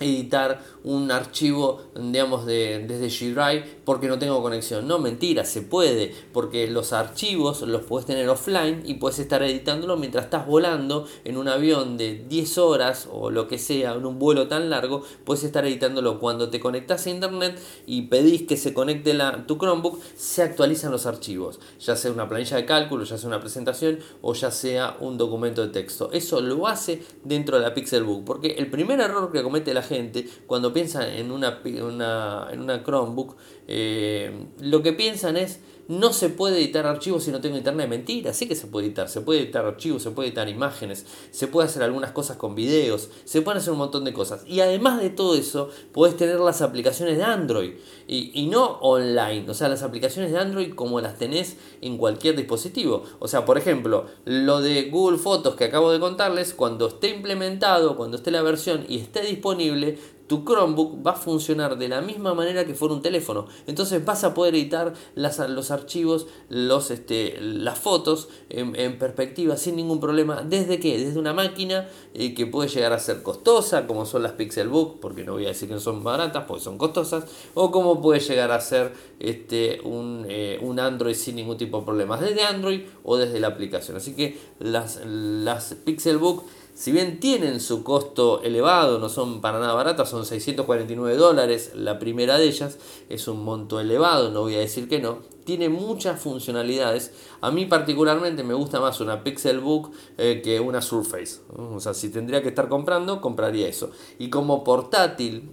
[0.00, 4.86] editar un archivo digamos de, desde G-Drive porque no tengo conexión.
[4.86, 9.96] No, mentira, se puede porque los archivos los puedes tener offline y puedes estar editándolo
[9.96, 14.18] mientras estás volando en un avión de 10 horas o lo que sea, en un
[14.18, 16.20] vuelo tan largo, puedes estar editándolo.
[16.20, 20.92] Cuando te conectas a internet y pedís que se conecte la, tu Chromebook, se actualizan
[20.92, 24.96] los archivos, ya sea una planilla de cálculo, ya sea una presentación o ya sea
[25.00, 26.10] un documento de texto.
[26.12, 30.28] Eso lo hace dentro de la Pixelbook porque el primer error que comete la gente
[30.46, 33.34] cuando piensa en una, una, en una Chromebook,
[33.66, 35.58] eh, lo que piensan es
[35.88, 37.88] no se puede editar archivos si no tengo internet.
[37.88, 39.08] Mentira, sí que se puede editar.
[39.08, 43.08] Se puede editar archivos, se puede editar imágenes, se puede hacer algunas cosas con videos,
[43.24, 44.42] se pueden hacer un montón de cosas.
[44.46, 47.74] Y además de todo eso, puedes tener las aplicaciones de Android
[48.08, 49.48] y, y no online.
[49.48, 53.04] O sea, las aplicaciones de Android como las tenés en cualquier dispositivo.
[53.20, 57.96] O sea, por ejemplo, lo de Google Fotos que acabo de contarles, cuando esté implementado,
[57.96, 62.34] cuando esté la versión y esté disponible, tu Chromebook va a funcionar de la misma
[62.34, 63.46] manera que fuera un teléfono.
[63.66, 70.00] Entonces vas a poder editar los archivos, los, este, las fotos en, perspectiva sin ningún
[70.00, 70.42] problema.
[70.42, 70.98] ¿Desde qué?
[70.98, 75.24] Desde una máquina eh, que puede llegar a ser costosa, como son las Pixelbook, porque
[75.24, 78.60] no voy a decir que son baratas, porque son costosas, o como puede llegar a
[78.60, 83.40] ser este, un, eh, un Android sin ningún tipo de problemas, desde Android o desde
[83.40, 83.96] la aplicación.
[83.96, 86.44] Así que las, las Pixelbook
[86.76, 91.98] si bien tienen su costo elevado, no son para nada baratas, son 649 dólares, la
[91.98, 92.76] primera de ellas
[93.08, 97.12] es un monto elevado, no voy a decir que no, tiene muchas funcionalidades.
[97.40, 101.40] A mí particularmente me gusta más una Pixelbook eh, que una Surface.
[101.56, 103.90] O sea, si tendría que estar comprando, compraría eso.
[104.18, 105.48] Y como portátil,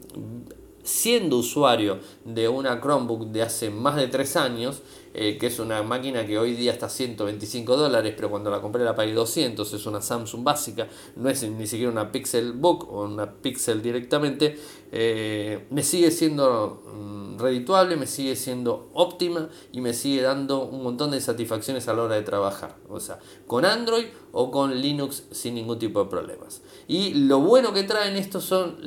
[0.83, 4.81] siendo usuario de una Chromebook de hace más de 3 años,
[5.13, 8.61] eh, que es una máquina que hoy día está a 125 dólares, pero cuando la
[8.61, 13.03] compré la pagué 200, es una Samsung básica, no es ni siquiera una Pixelbook o
[13.03, 14.57] una Pixel directamente,
[14.91, 20.83] eh, me sigue siendo mm, redituable, me sigue siendo óptima y me sigue dando un
[20.83, 25.25] montón de satisfacciones a la hora de trabajar, o sea, con Android o con Linux
[25.31, 26.61] sin ningún tipo de problemas.
[26.87, 28.77] Y lo bueno que traen estos son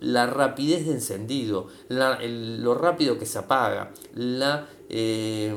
[0.00, 5.54] la rapidez de encendido, lo rápido que se apaga, la eh,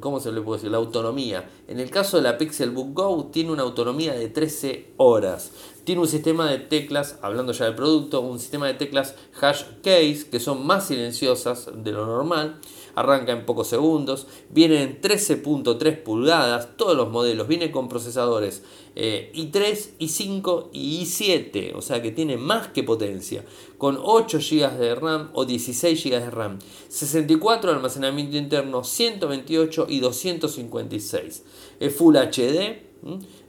[0.00, 0.70] ¿cómo se le puede decir?
[0.70, 1.50] La autonomía.
[1.66, 5.50] En el caso de la Pixelbook Go tiene una autonomía de 13 horas.
[5.84, 10.28] Tiene un sistema de teclas, hablando ya del producto, un sistema de teclas hash case
[10.30, 12.60] que son más silenciosas de lo normal
[12.98, 18.62] arranca en pocos segundos, viene en 13.3 pulgadas, todos los modelos, viene con procesadores
[18.96, 23.44] eh, i3, i5 y i7, o sea que tiene más que potencia,
[23.78, 26.58] con 8 GB de RAM o 16 GB de RAM,
[26.88, 31.44] 64 de almacenamiento interno, 128 y 256.
[31.78, 32.87] Es Full HD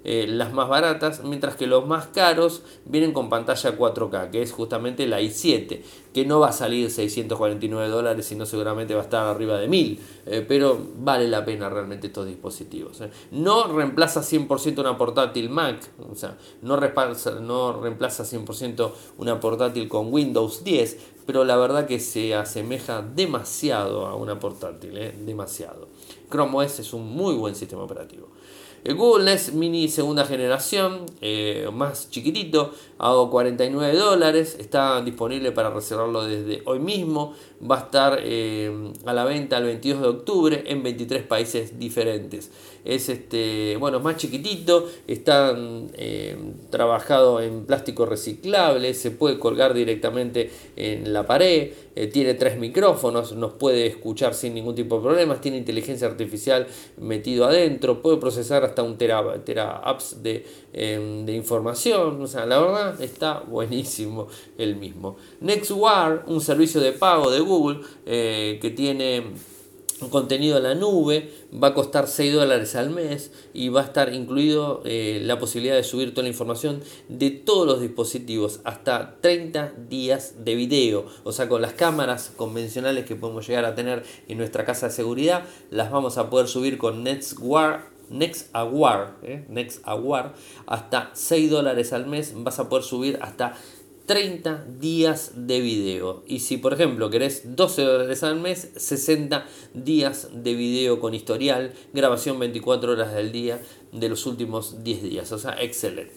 [0.04, 4.52] eh, las más baratas, mientras que los más caros vienen con pantalla 4K, que es
[4.52, 5.82] justamente la i7,
[6.14, 10.00] que no va a salir 649 dólares, sino seguramente va a estar arriba de 1000,
[10.26, 13.02] eh, pero vale la pena realmente estos dispositivos.
[13.02, 13.10] Eh.
[13.32, 19.90] No reemplaza 100% una portátil Mac, o sea, no reemplaza, no reemplaza 100% una portátil
[19.90, 25.88] con Windows 10, pero la verdad que se asemeja demasiado a una portátil, demasiado.
[26.32, 28.28] Chrome OS es un muy buen sistema operativo.
[28.84, 35.70] El Google Nest Mini segunda generación, eh, más chiquitito, a 49 dólares, está disponible para
[35.70, 37.34] reservarlo desde hoy mismo,
[37.70, 42.52] va a estar eh, a la venta el 22 de octubre en 23 países diferentes.
[42.90, 45.56] Es este, bueno, más chiquitito, está
[45.94, 46.36] eh,
[46.72, 51.72] trabajado en plástico reciclable, se puede colgar directamente en la pared,
[52.12, 56.66] tiene tres micrófonos, nos puede escuchar sin ningún tipo de problemas, tiene inteligencia artificial
[56.98, 59.20] metido adentro, puede procesar hasta un tera,
[59.84, 62.22] apps de, em, de, información.
[62.22, 65.18] O sea, la verdad está buenísimo el mismo.
[65.42, 69.24] NextWar, un servicio de pago de Google eh, que tiene
[70.02, 73.86] un contenido en la nube, va a costar 6 dólares al mes y va a
[73.86, 79.18] estar incluido eh, la posibilidad de subir toda la información de todos los dispositivos, hasta
[79.22, 84.04] 30 días de video, o sea, con las cámaras convencionales que podemos llegar a tener
[84.28, 89.46] en nuestra casa de seguridad, las vamos a poder subir con NextWar Next Award, ¿eh?
[89.50, 90.32] Next Award,
[90.66, 93.56] hasta 6 dólares al mes vas a poder subir hasta
[94.10, 96.24] 30 días de video.
[96.26, 99.46] Y si por ejemplo querés 12 dólares al mes, 60
[99.76, 105.32] días de video con historial, grabación 24 horas del día de los últimos 10 días.
[105.32, 106.16] O sea, excelente.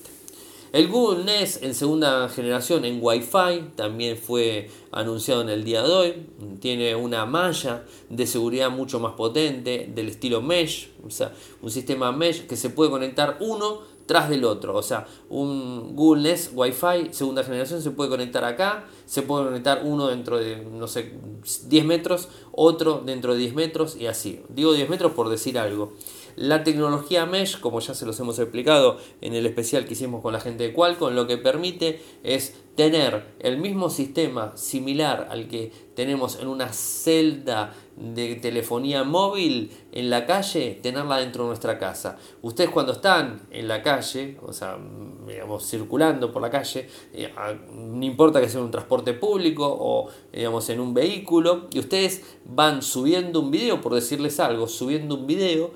[0.72, 5.92] El Google Nest en segunda generación en Wi-Fi también fue anunciado en el día de
[5.92, 6.14] hoy.
[6.60, 12.10] Tiene una malla de seguridad mucho más potente del estilo mesh, o sea, un sistema
[12.10, 14.76] mesh que se puede conectar uno tras del otro.
[14.76, 19.82] O sea, un Google Nest Wi-Fi segunda generación se puede conectar acá, se puede conectar
[19.84, 21.12] uno dentro de, no sé,
[21.66, 24.42] 10 metros, otro dentro de 10 metros y así.
[24.48, 25.92] Digo 10 metros por decir algo.
[26.36, 30.32] La tecnología Mesh, como ya se los hemos explicado en el especial que hicimos con
[30.32, 35.72] la gente de Qualcomm, lo que permite es tener el mismo sistema similar al que
[35.94, 42.16] tenemos en una celda de telefonía móvil en la calle, tenerla dentro de nuestra casa.
[42.40, 44.78] Ustedes cuando están en la calle, o sea,
[45.26, 47.32] digamos, circulando por la calle, eh,
[47.74, 52.82] no importa que sea un transporte público o, digamos, en un vehículo, y ustedes van
[52.82, 55.70] subiendo un video, por decirles algo, subiendo un video,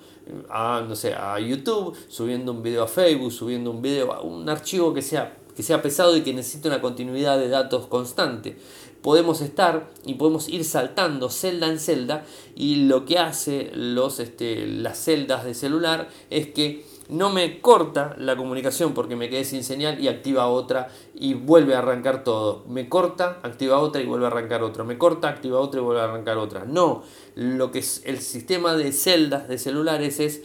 [0.49, 4.49] a, no sé, a YouTube, subiendo un video a Facebook, subiendo un video, a un
[4.49, 8.59] archivo que sea que sea pesado y que necesite una continuidad de datos constante.
[9.03, 12.25] Podemos estar y podemos ir saltando celda en celda
[12.55, 18.17] y lo que hace los, este, las celdas de celular es que no me corta
[18.19, 22.65] la comunicación porque me quedé sin señal y activa otra y vuelve a arrancar todo.
[22.69, 24.83] Me corta, activa otra y vuelve a arrancar otra.
[24.83, 26.65] Me corta, activa otra y vuelve a arrancar otra.
[26.65, 27.05] No,
[27.37, 30.43] lo que es el sistema de celdas de celulares es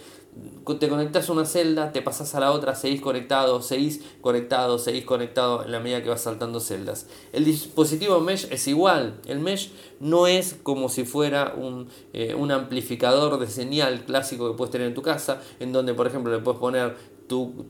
[0.79, 5.05] te conectas a una celda, te pasas a la otra, seguís conectado, seguís conectado, seguís
[5.05, 7.07] conectado en la medida que vas saltando celdas.
[7.34, 9.19] El dispositivo mesh es igual.
[9.25, 14.57] El mesh no es como si fuera un, eh, un amplificador de señal clásico que
[14.57, 16.95] puedes tener en tu casa, en donde por ejemplo le puedes poner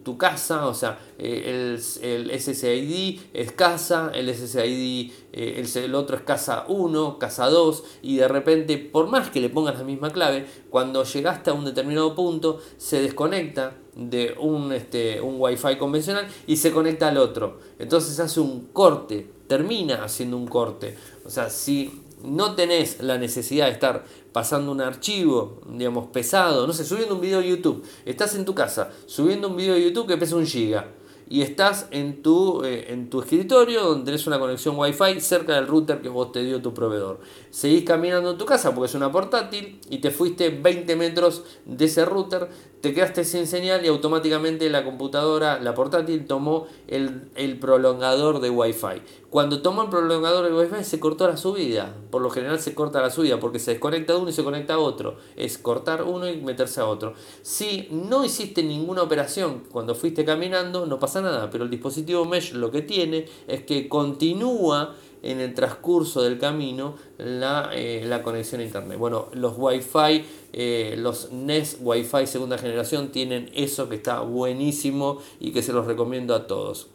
[0.03, 6.15] tu, casa, o sea, eh, el, el, SSID es casa, el SSID, eh, el, otro
[6.15, 10.09] es casa 1, casa 2, y de repente, por más que le pongas la misma
[10.09, 16.27] clave, cuando llegaste a un determinado punto, se desconecta de un, este, un Wi-Fi convencional
[16.47, 17.59] y se conecta al otro.
[17.77, 20.97] Entonces hace un corte, termina haciendo un corte.
[21.23, 26.73] O sea, si no tenés la necesidad de estar pasando un archivo, digamos, pesado, no
[26.73, 30.07] sé, subiendo un video de YouTube, estás en tu casa subiendo un video de YouTube
[30.07, 30.87] que pesa un giga
[31.31, 35.65] y estás en tu, eh, en tu escritorio donde tenés una conexión Wi-Fi cerca del
[35.65, 37.21] router que vos te dio tu proveedor.
[37.51, 41.85] Seguís caminando en tu casa porque es una portátil y te fuiste 20 metros de
[41.85, 42.49] ese router,
[42.81, 48.49] te quedaste sin señal y automáticamente la computadora, la portátil, tomó el, el prolongador de
[48.49, 49.01] Wi-Fi.
[49.29, 51.95] Cuando tomó el prolongador de Wi-Fi se cortó la subida.
[52.09, 54.79] Por lo general se corta la subida porque se desconecta uno y se conecta a
[54.79, 55.17] otro.
[55.35, 57.13] Es cortar uno y meterse a otro.
[57.43, 61.49] Si no hiciste ninguna operación cuando fuiste caminando, no pasa nada.
[61.51, 66.95] Pero el dispositivo Mesh lo que tiene es que continúa en el transcurso del camino
[67.17, 68.97] la, eh, la conexión a internet.
[68.97, 75.51] Bueno, los Wi-Fi, eh, los NES Wi-Fi segunda generación tienen eso que está buenísimo y
[75.51, 76.87] que se los recomiendo a todos.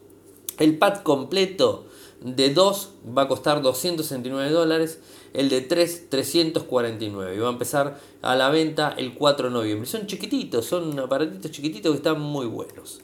[0.59, 1.87] El pad completo
[2.20, 5.01] de 2 va a costar 269 dólares,
[5.35, 9.87] el de 3 349 y va a empezar a la venta el 4 de noviembre.
[9.87, 13.01] Son chiquititos, son aparatitos chiquititos que están muy buenos.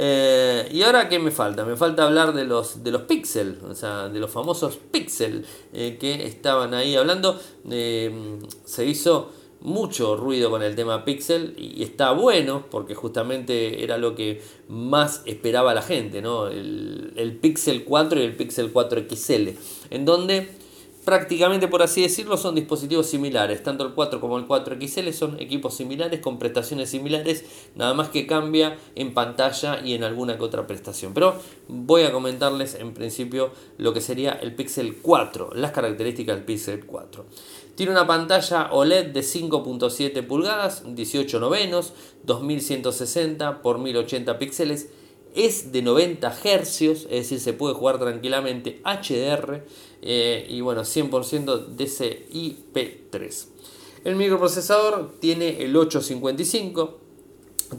[0.00, 1.64] Eh, y ahora, ¿qué me falta?
[1.64, 5.98] Me falta hablar de los, de los Pixel, o sea, de los famosos Pixel eh,
[5.98, 7.38] que estaban ahí hablando.
[7.68, 13.98] Eh, se hizo mucho ruido con el tema Pixel y está bueno porque justamente era
[13.98, 16.46] lo que más esperaba la gente, ¿no?
[16.46, 19.48] El, el Pixel 4 y el Pixel 4 XL,
[19.90, 20.48] en donde
[21.08, 25.72] prácticamente por así decirlo son dispositivos similares, tanto el 4 como el 4XL son equipos
[25.74, 27.46] similares con prestaciones similares,
[27.76, 31.14] nada más que cambia en pantalla y en alguna que otra prestación.
[31.14, 31.34] Pero
[31.66, 36.84] voy a comentarles en principio lo que sería el Pixel 4, las características del Pixel
[36.84, 37.24] 4.
[37.74, 41.94] Tiene una pantalla OLED de 5.7 pulgadas, 18 novenos,
[42.24, 44.88] 2160 por 1080 píxeles
[45.34, 49.64] es de 90 Hz, es decir, se puede jugar tranquilamente HDR
[50.02, 53.46] eh, y bueno, 100% DCI-P3.
[54.04, 56.98] El microprocesador tiene el 855,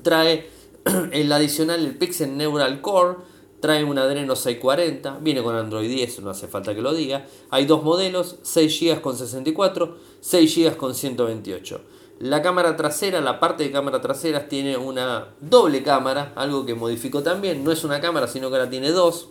[0.03, 0.49] trae
[1.11, 3.17] el adicional el Pixel Neural Core,
[3.59, 7.25] trae un Adreno 640, viene con Android 10, no hace falta que lo diga.
[7.49, 11.81] Hay dos modelos, 6 GB con 64, 6 GB con 128.
[12.19, 17.23] La cámara trasera, la parte de cámara trasera tiene una doble cámara, algo que modificó
[17.23, 17.63] también.
[17.63, 19.29] No es una cámara, sino que ahora tiene dos.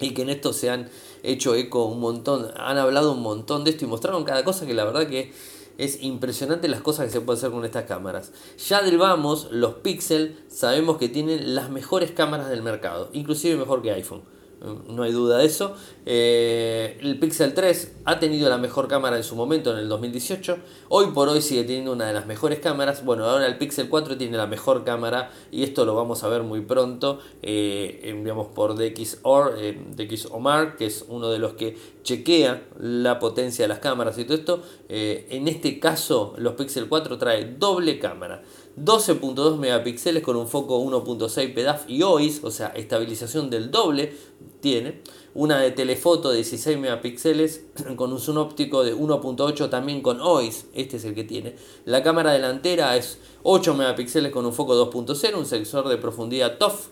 [0.00, 0.88] Y que en esto se han
[1.26, 4.74] hecho eco un montón, han hablado un montón de esto y mostraron cada cosa que
[4.74, 5.32] la verdad que
[5.78, 8.32] es impresionante las cosas que se puede hacer con estas cámaras.
[8.66, 13.82] Ya del vamos, los Pixel sabemos que tienen las mejores cámaras del mercado, inclusive mejor
[13.82, 15.74] que iPhone no hay duda de eso.
[16.06, 20.58] Eh, el Pixel 3 ha tenido la mejor cámara en su momento en el 2018.
[20.88, 23.04] Hoy por hoy sigue teniendo una de las mejores cámaras.
[23.04, 26.42] Bueno, ahora el Pixel 4 tiene la mejor cámara y esto lo vamos a ver
[26.42, 32.62] muy pronto, eh, digamos por DxOR, eh, DxOMark, que es uno de los que chequea
[32.78, 34.62] la potencia de las cámaras y todo esto.
[34.88, 38.42] Eh, en este caso, los Pixel 4 trae doble cámara.
[38.76, 44.14] 12.2 megapíxeles con un foco 1.6 PDAF y OIS, o sea, estabilización del doble,
[44.60, 45.00] tiene.
[45.34, 47.64] Una de telefoto de 16 megapíxeles
[47.96, 50.66] con un zoom óptico de 1.8 también con OIS.
[50.74, 51.56] Este es el que tiene.
[51.84, 56.88] La cámara delantera es 8 megapíxeles con un foco 2.0, un sensor de profundidad TOF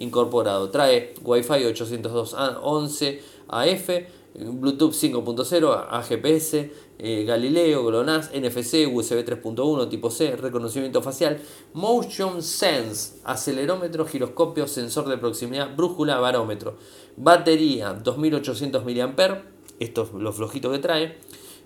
[0.00, 0.70] incorporado.
[0.70, 3.90] Trae Wi-Fi 802.11 AF,
[4.34, 11.40] Bluetooth 5.0, AGPS, eh, Galileo, GLONASS, NFC, USB 3.1, tipo C, reconocimiento facial,
[11.72, 16.76] Motion Sense, acelerómetro, giroscopio, sensor de proximidad, brújula, barómetro,
[17.16, 19.42] batería 2800 mAh,
[19.80, 21.18] esto es lo flojito que trae,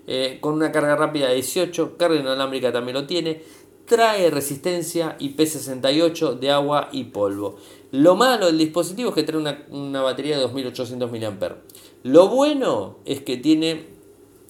[0.07, 3.43] eh, con una carga rápida de 18, carga inalámbrica también lo tiene,
[3.85, 7.57] trae resistencia IP68 de agua y polvo.
[7.91, 11.57] Lo malo del dispositivo es que trae una, una batería de 2800 mAh.
[12.01, 13.96] Lo bueno es que tiene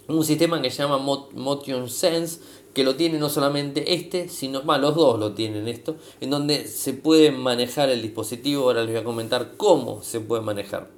[0.08, 2.40] un sistema que se llama Motion Sense,
[2.74, 6.94] que lo tiene no solamente este, sino, los dos lo tienen esto, en donde se
[6.94, 10.92] puede manejar el dispositivo, ahora les voy a comentar cómo se puede manejar.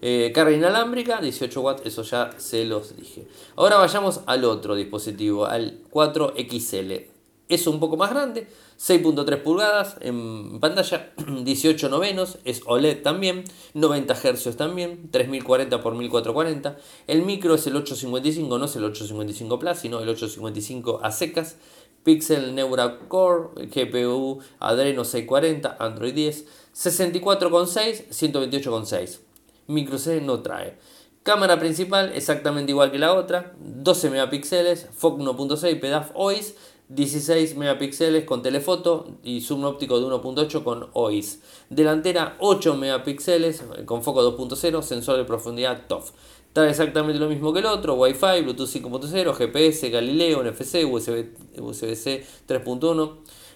[0.00, 3.26] Eh, carga inalámbrica, 18 watts, eso ya se los dije.
[3.56, 7.06] Ahora vayamos al otro dispositivo, al 4XL.
[7.48, 8.48] Es un poco más grande,
[8.82, 11.12] 6.3 pulgadas en pantalla,
[11.44, 16.76] 18 novenos, es OLED también, 90 Hz también, 3040 x 1440.
[17.06, 21.56] El micro es el 855, no es el 855 Plus, sino el 855 a secas.
[22.02, 29.20] Pixel Neural Core, GPU Adreno 640, Android 10, 64,6, 128,6.
[29.68, 30.76] Micro C no trae.
[31.22, 36.56] Cámara principal exactamente igual que la otra, 12 megapíxeles, FOC 1.6, PEDAF OIS
[36.94, 41.40] 16 megapíxeles con telefoto y zoom óptico de 1.8 con OIS.
[41.70, 46.10] Delantera 8 megapíxeles con foco 2.0, sensor de profundidad TOF.
[46.52, 51.28] Trae exactamente lo mismo que el otro, Wi-Fi, Bluetooth 5.0, GPS, Galileo, NFC, USB,
[51.58, 53.12] USB-C 3.1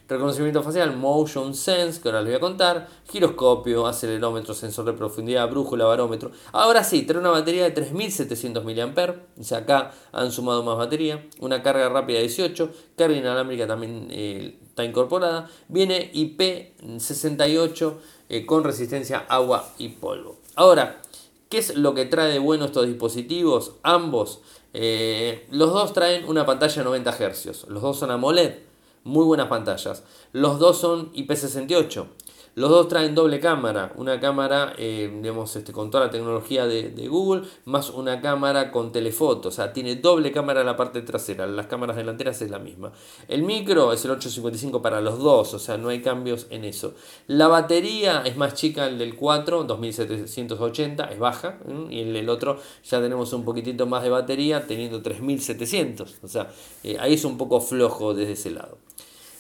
[0.09, 5.49] reconocimiento facial, motion sense, que ahora les voy a contar, giroscopio, acelerómetro, sensor de profundidad,
[5.51, 6.31] brújula, barómetro.
[6.53, 11.89] Ahora sí, trae una batería de 3700 mAh, acá han sumado más batería, una carga
[11.89, 17.95] rápida de 18, carga inalámbrica también eh, está incorporada, viene IP68
[18.29, 20.37] eh, con resistencia agua y polvo.
[20.55, 21.01] Ahora,
[21.49, 23.73] ¿qué es lo que trae de bueno estos dispositivos?
[23.83, 24.41] Ambos,
[24.73, 28.67] eh, los dos traen una pantalla de 90 Hz, los dos son AMOLED
[29.07, 30.03] muy buenas pantallas.
[30.33, 32.07] Los dos son IP68.
[32.57, 35.23] Los dos traen doble cámara, una cámara eh,
[35.55, 39.97] este, con toda la tecnología de, Google, más una cámara con telefoto, o sea, tiene
[39.97, 42.93] doble cámara en la parte trasera, las cámaras delanteras es la misma.
[43.29, 46.95] El micro es el 855 para los dos, o sea, no hay cambios en eso.
[47.27, 51.59] La batería es más chica, el del 4, 2780, es baja,
[51.91, 56.51] y el, el, otro ya tenemos un poquitito más de batería, teniendo 3700, o sea,
[56.83, 58.79] eh, ahí es un poco flojo desde ese lado.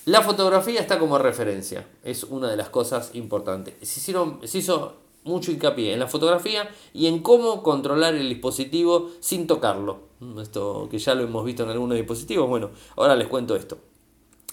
[0.06, 3.74] La fotografía está como referencia, es una de las cosas importantes.
[3.82, 4.94] Se, hicieron, se hizo
[5.24, 10.02] mucho hincapié en la fotografía y en cómo controlar el dispositivo sin tocarlo.
[10.40, 13.78] Esto que ya lo hemos visto en algunos dispositivos, bueno, ahora les cuento esto.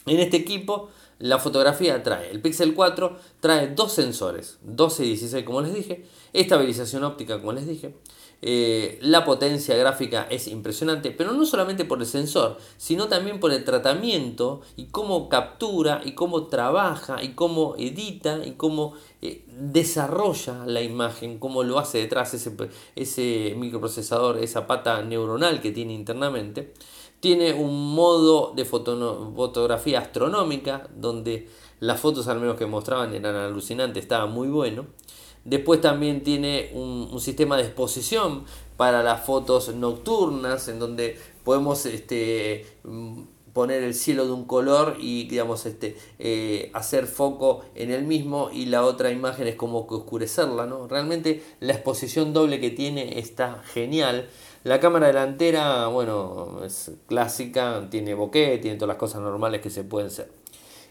[0.07, 0.89] En este equipo
[1.19, 6.03] la fotografía trae, el Pixel 4 trae dos sensores, 12 y 16 como les dije,
[6.33, 7.93] estabilización óptica como les dije,
[8.45, 13.53] eh, la potencia gráfica es impresionante, pero no solamente por el sensor, sino también por
[13.53, 20.65] el tratamiento y cómo captura y cómo trabaja y cómo edita y cómo eh, desarrolla
[20.65, 22.53] la imagen, cómo lo hace detrás ese,
[22.97, 26.73] ese microprocesador, esa pata neuronal que tiene internamente.
[27.21, 31.47] Tiene un modo de fotografía astronómica, donde
[31.79, 34.87] las fotos al menos que mostraban eran alucinantes, estaba muy bueno.
[35.45, 38.45] Después también tiene un, sistema de exposición
[38.77, 43.23] para las fotos nocturnas, en donde podemos este, mm,
[43.53, 48.49] poner el cielo de un color y digamos este eh, hacer foco en el mismo
[48.51, 53.19] y la otra imagen es como que oscurecerla no realmente la exposición doble que tiene
[53.19, 54.27] está genial.
[54.63, 59.83] La cámara delantera bueno es clásica tiene bokeh tiene todas las cosas normales que se
[59.83, 60.31] pueden hacer.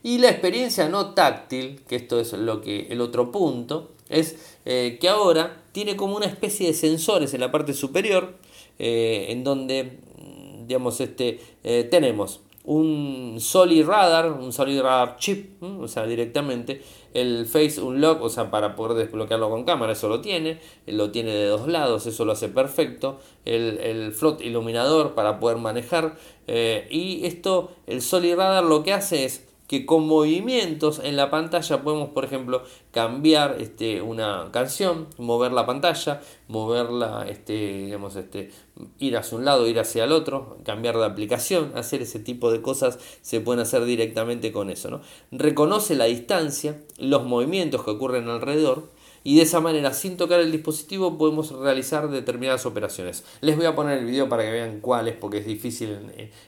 [0.05, 4.99] Y la experiencia no táctil que esto es lo que el otro punto es eh,
[5.01, 8.35] que ahora tiene como una especie de sensores en la parte superior,
[8.79, 15.61] eh, en donde, mm, digamos, este, eh, tenemos un Solid Radar, un Solid Radar chip,
[15.63, 16.81] o sea, directamente
[17.13, 21.35] el Face Unlock, o sea, para poder desbloquearlo con cámara, eso lo tiene, lo tiene
[21.35, 27.27] de dos lados, eso lo hace perfecto, el, el Float Iluminador para poder manejar, y
[27.27, 32.11] esto, el Solid Radar lo que hace es que con movimientos en la pantalla podemos,
[32.11, 37.55] por ejemplo, cambiar este, una canción, mover la pantalla, moverla, este,
[37.87, 38.51] digamos, este,
[38.99, 42.61] ir hacia un lado, ir hacia el otro, cambiar de aplicación, hacer ese tipo de
[42.61, 44.91] cosas se pueden hacer directamente con eso.
[44.91, 45.01] ¿no?
[45.31, 48.91] Reconoce la distancia, los movimientos que ocurren alrededor
[49.25, 53.25] y de esa manera sin tocar el dispositivo podemos realizar determinadas operaciones.
[53.41, 55.99] Les voy a poner el video para que vean cuáles porque es difícil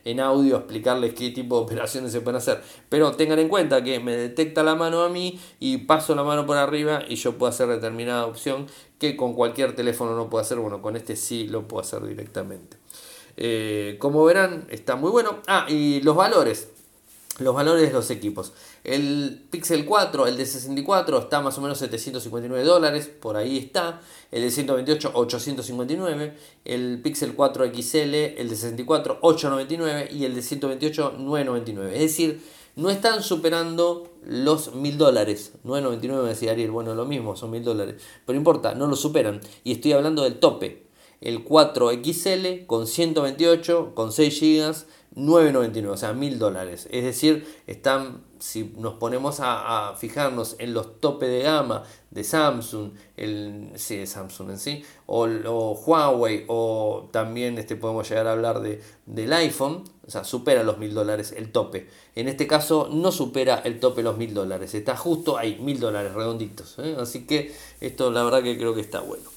[0.05, 2.63] en, audio explicarles qué tipo de operaciones se pueden hacer.
[2.89, 6.47] Pero tengan en cuenta que me detecta la mano a mí y paso la mano
[6.47, 8.67] por arriba y yo puedo hacer determinada opción
[8.99, 10.59] que con cualquier teléfono no puedo hacer.
[10.59, 12.77] Bueno, con este sí lo puedo hacer directamente.
[13.37, 15.39] Eh, como verán, está muy bueno.
[15.47, 16.74] Ah, y los valores.
[17.41, 18.53] Los valores de los equipos.
[18.85, 24.01] El Pixel 4, el de 64, está más o menos 759 dólares, por ahí está.
[24.31, 26.35] El de 128, 859.
[26.65, 30.11] El Pixel 4 XL, el de 64, 899.
[30.13, 31.95] Y el de 128, 999.
[31.95, 32.41] Es decir,
[32.77, 35.53] no están superando los 1000 dólares.
[35.65, 38.03] 999 decía Ariel, bueno, lo mismo, son 1000 dólares.
[38.25, 39.41] Pero importa, no lo superan.
[39.65, 40.85] Y estoy hablando del tope.
[41.21, 44.75] El 4XL con 128, con 6 GB
[45.17, 46.89] 9.99, o sea, 1000 dólares.
[46.91, 52.93] Es decir, están, si nos ponemos a, fijarnos en los tope de gama de Samsung,
[53.17, 58.61] el, sí, de Samsung en sí, o, Huawei, o también este, podemos llegar a hablar
[58.61, 61.89] de, del iPhone, o sea, supera los 1000 dólares el tope.
[62.15, 66.15] En este caso no supera el tope los 1000 dólares, está justo ahí, 1000 dólares
[66.15, 66.77] redonditos.
[66.79, 66.97] ¿eh?
[66.99, 69.34] Así que esto la verdad que creo que está bueno.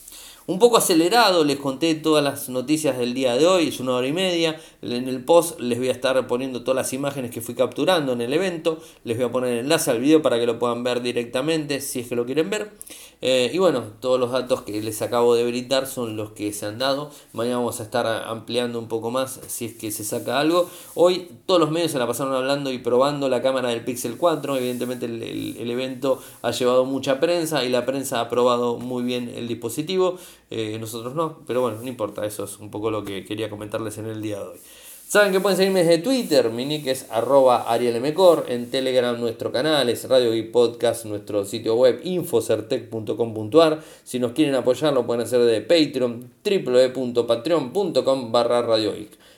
[0.50, 4.08] Un poco acelerado, les conté todas las noticias del día de hoy, es una hora
[4.08, 4.58] y media.
[4.82, 8.22] En el post les voy a estar poniendo todas las imágenes que fui capturando en
[8.22, 8.80] el evento.
[9.04, 12.00] Les voy a poner el enlace al video para que lo puedan ver directamente si
[12.00, 12.72] es que lo quieren ver.
[13.20, 16.68] Eh, y bueno, todos los datos que les acabo de brindar son los que se
[16.68, 17.10] han dado.
[17.34, 20.70] Mañana vamos a estar ampliando un poco más si es que se saca algo.
[20.94, 24.58] Hoy todos los medios se la pasaron hablando y probando la cámara del Pixel 4.
[24.58, 29.48] Evidentemente el, evento ha llevado mucha prensa y la prensa ha probado muy bien el
[29.48, 30.18] dispositivo.
[30.50, 32.26] Eh, nosotros no, pero bueno, no importa.
[32.26, 34.60] Eso es un poco lo que quería comentarles en el día de hoy.
[35.08, 39.88] Saben que pueden seguirme desde Twitter, mi nick es arroba arielmcor, en Telegram nuestro canal
[39.88, 43.82] es Radio y Podcast, nuestro sitio web infocertec.com.ar.
[44.04, 48.78] Si nos quieren apoyar lo pueden hacer de Patreon, www.patreon.com barra.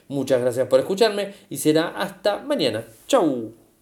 [0.07, 2.83] Muchas gracias por escucharme y será hasta mañana.
[3.05, 3.58] Chau.